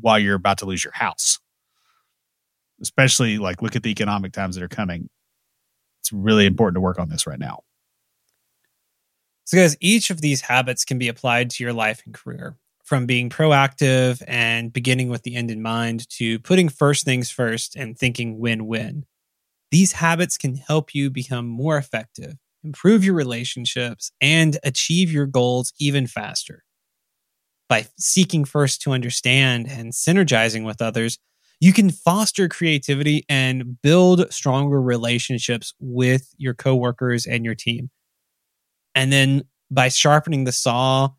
[0.00, 1.38] while you're about to lose your house.
[2.80, 5.10] Especially like look at the economic times that are coming.
[6.00, 7.60] It's really important to work on this right now.
[9.44, 12.56] So, guys, each of these habits can be applied to your life and career
[12.90, 17.76] from being proactive and beginning with the end in mind to putting first things first
[17.76, 19.06] and thinking win win.
[19.70, 22.34] These habits can help you become more effective,
[22.64, 26.64] improve your relationships, and achieve your goals even faster.
[27.68, 31.16] By seeking first to understand and synergizing with others,
[31.60, 37.88] you can foster creativity and build stronger relationships with your coworkers and your team.
[38.96, 41.10] And then by sharpening the saw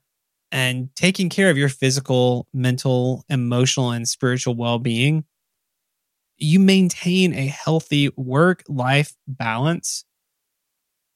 [0.52, 5.24] and taking care of your physical, mental, emotional, and spiritual well being,
[6.38, 10.06] you maintain a healthy work life balance,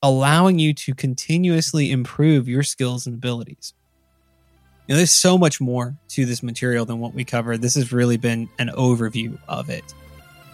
[0.01, 3.73] allowing you to continuously improve your skills and abilities.
[4.88, 7.61] You know, there's so much more to this material than what we covered.
[7.61, 9.95] This has really been an overview of it.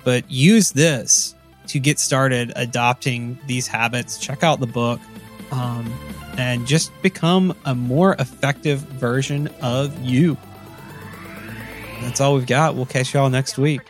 [0.06, 1.36] But use this
[1.68, 4.18] to get started adopting these habits.
[4.18, 5.02] Check out the book
[5.52, 5.92] um,
[6.38, 10.38] and just become a more effective version of you.
[12.02, 12.76] That's all we've got.
[12.76, 13.82] We'll catch y'all next week.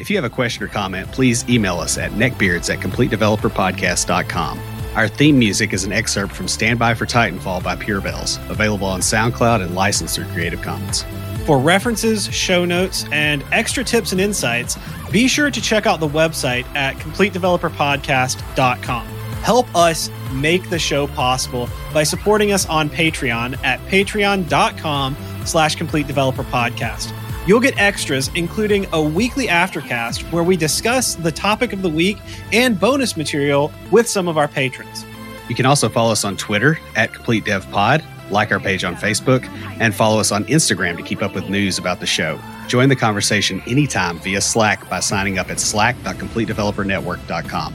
[0.00, 4.60] If you have a question or comment, please email us at neckbeards at completedeveloperpodcast.com.
[4.94, 9.00] Our theme music is an excerpt from Standby for Titanfall by Pure Bells, available on
[9.00, 11.04] SoundCloud and licensed through Creative Commons.
[11.46, 14.78] For references, show notes, and extra tips and insights,
[15.10, 19.17] be sure to check out the website at CompleteDeveloperPodcast.com.
[19.42, 26.06] Help us make the show possible by supporting us on Patreon at patreon.com slash complete
[26.06, 27.14] developer podcast.
[27.46, 32.18] You'll get extras, including a weekly aftercast where we discuss the topic of the week
[32.52, 35.06] and bonus material with some of our patrons.
[35.48, 38.96] You can also follow us on Twitter at Complete Dev Pod, like our page on
[38.96, 39.48] Facebook,
[39.80, 42.38] and follow us on Instagram to keep up with news about the show.
[42.66, 47.74] Join the conversation anytime via Slack by signing up at slack.completedevelopernetwork.com.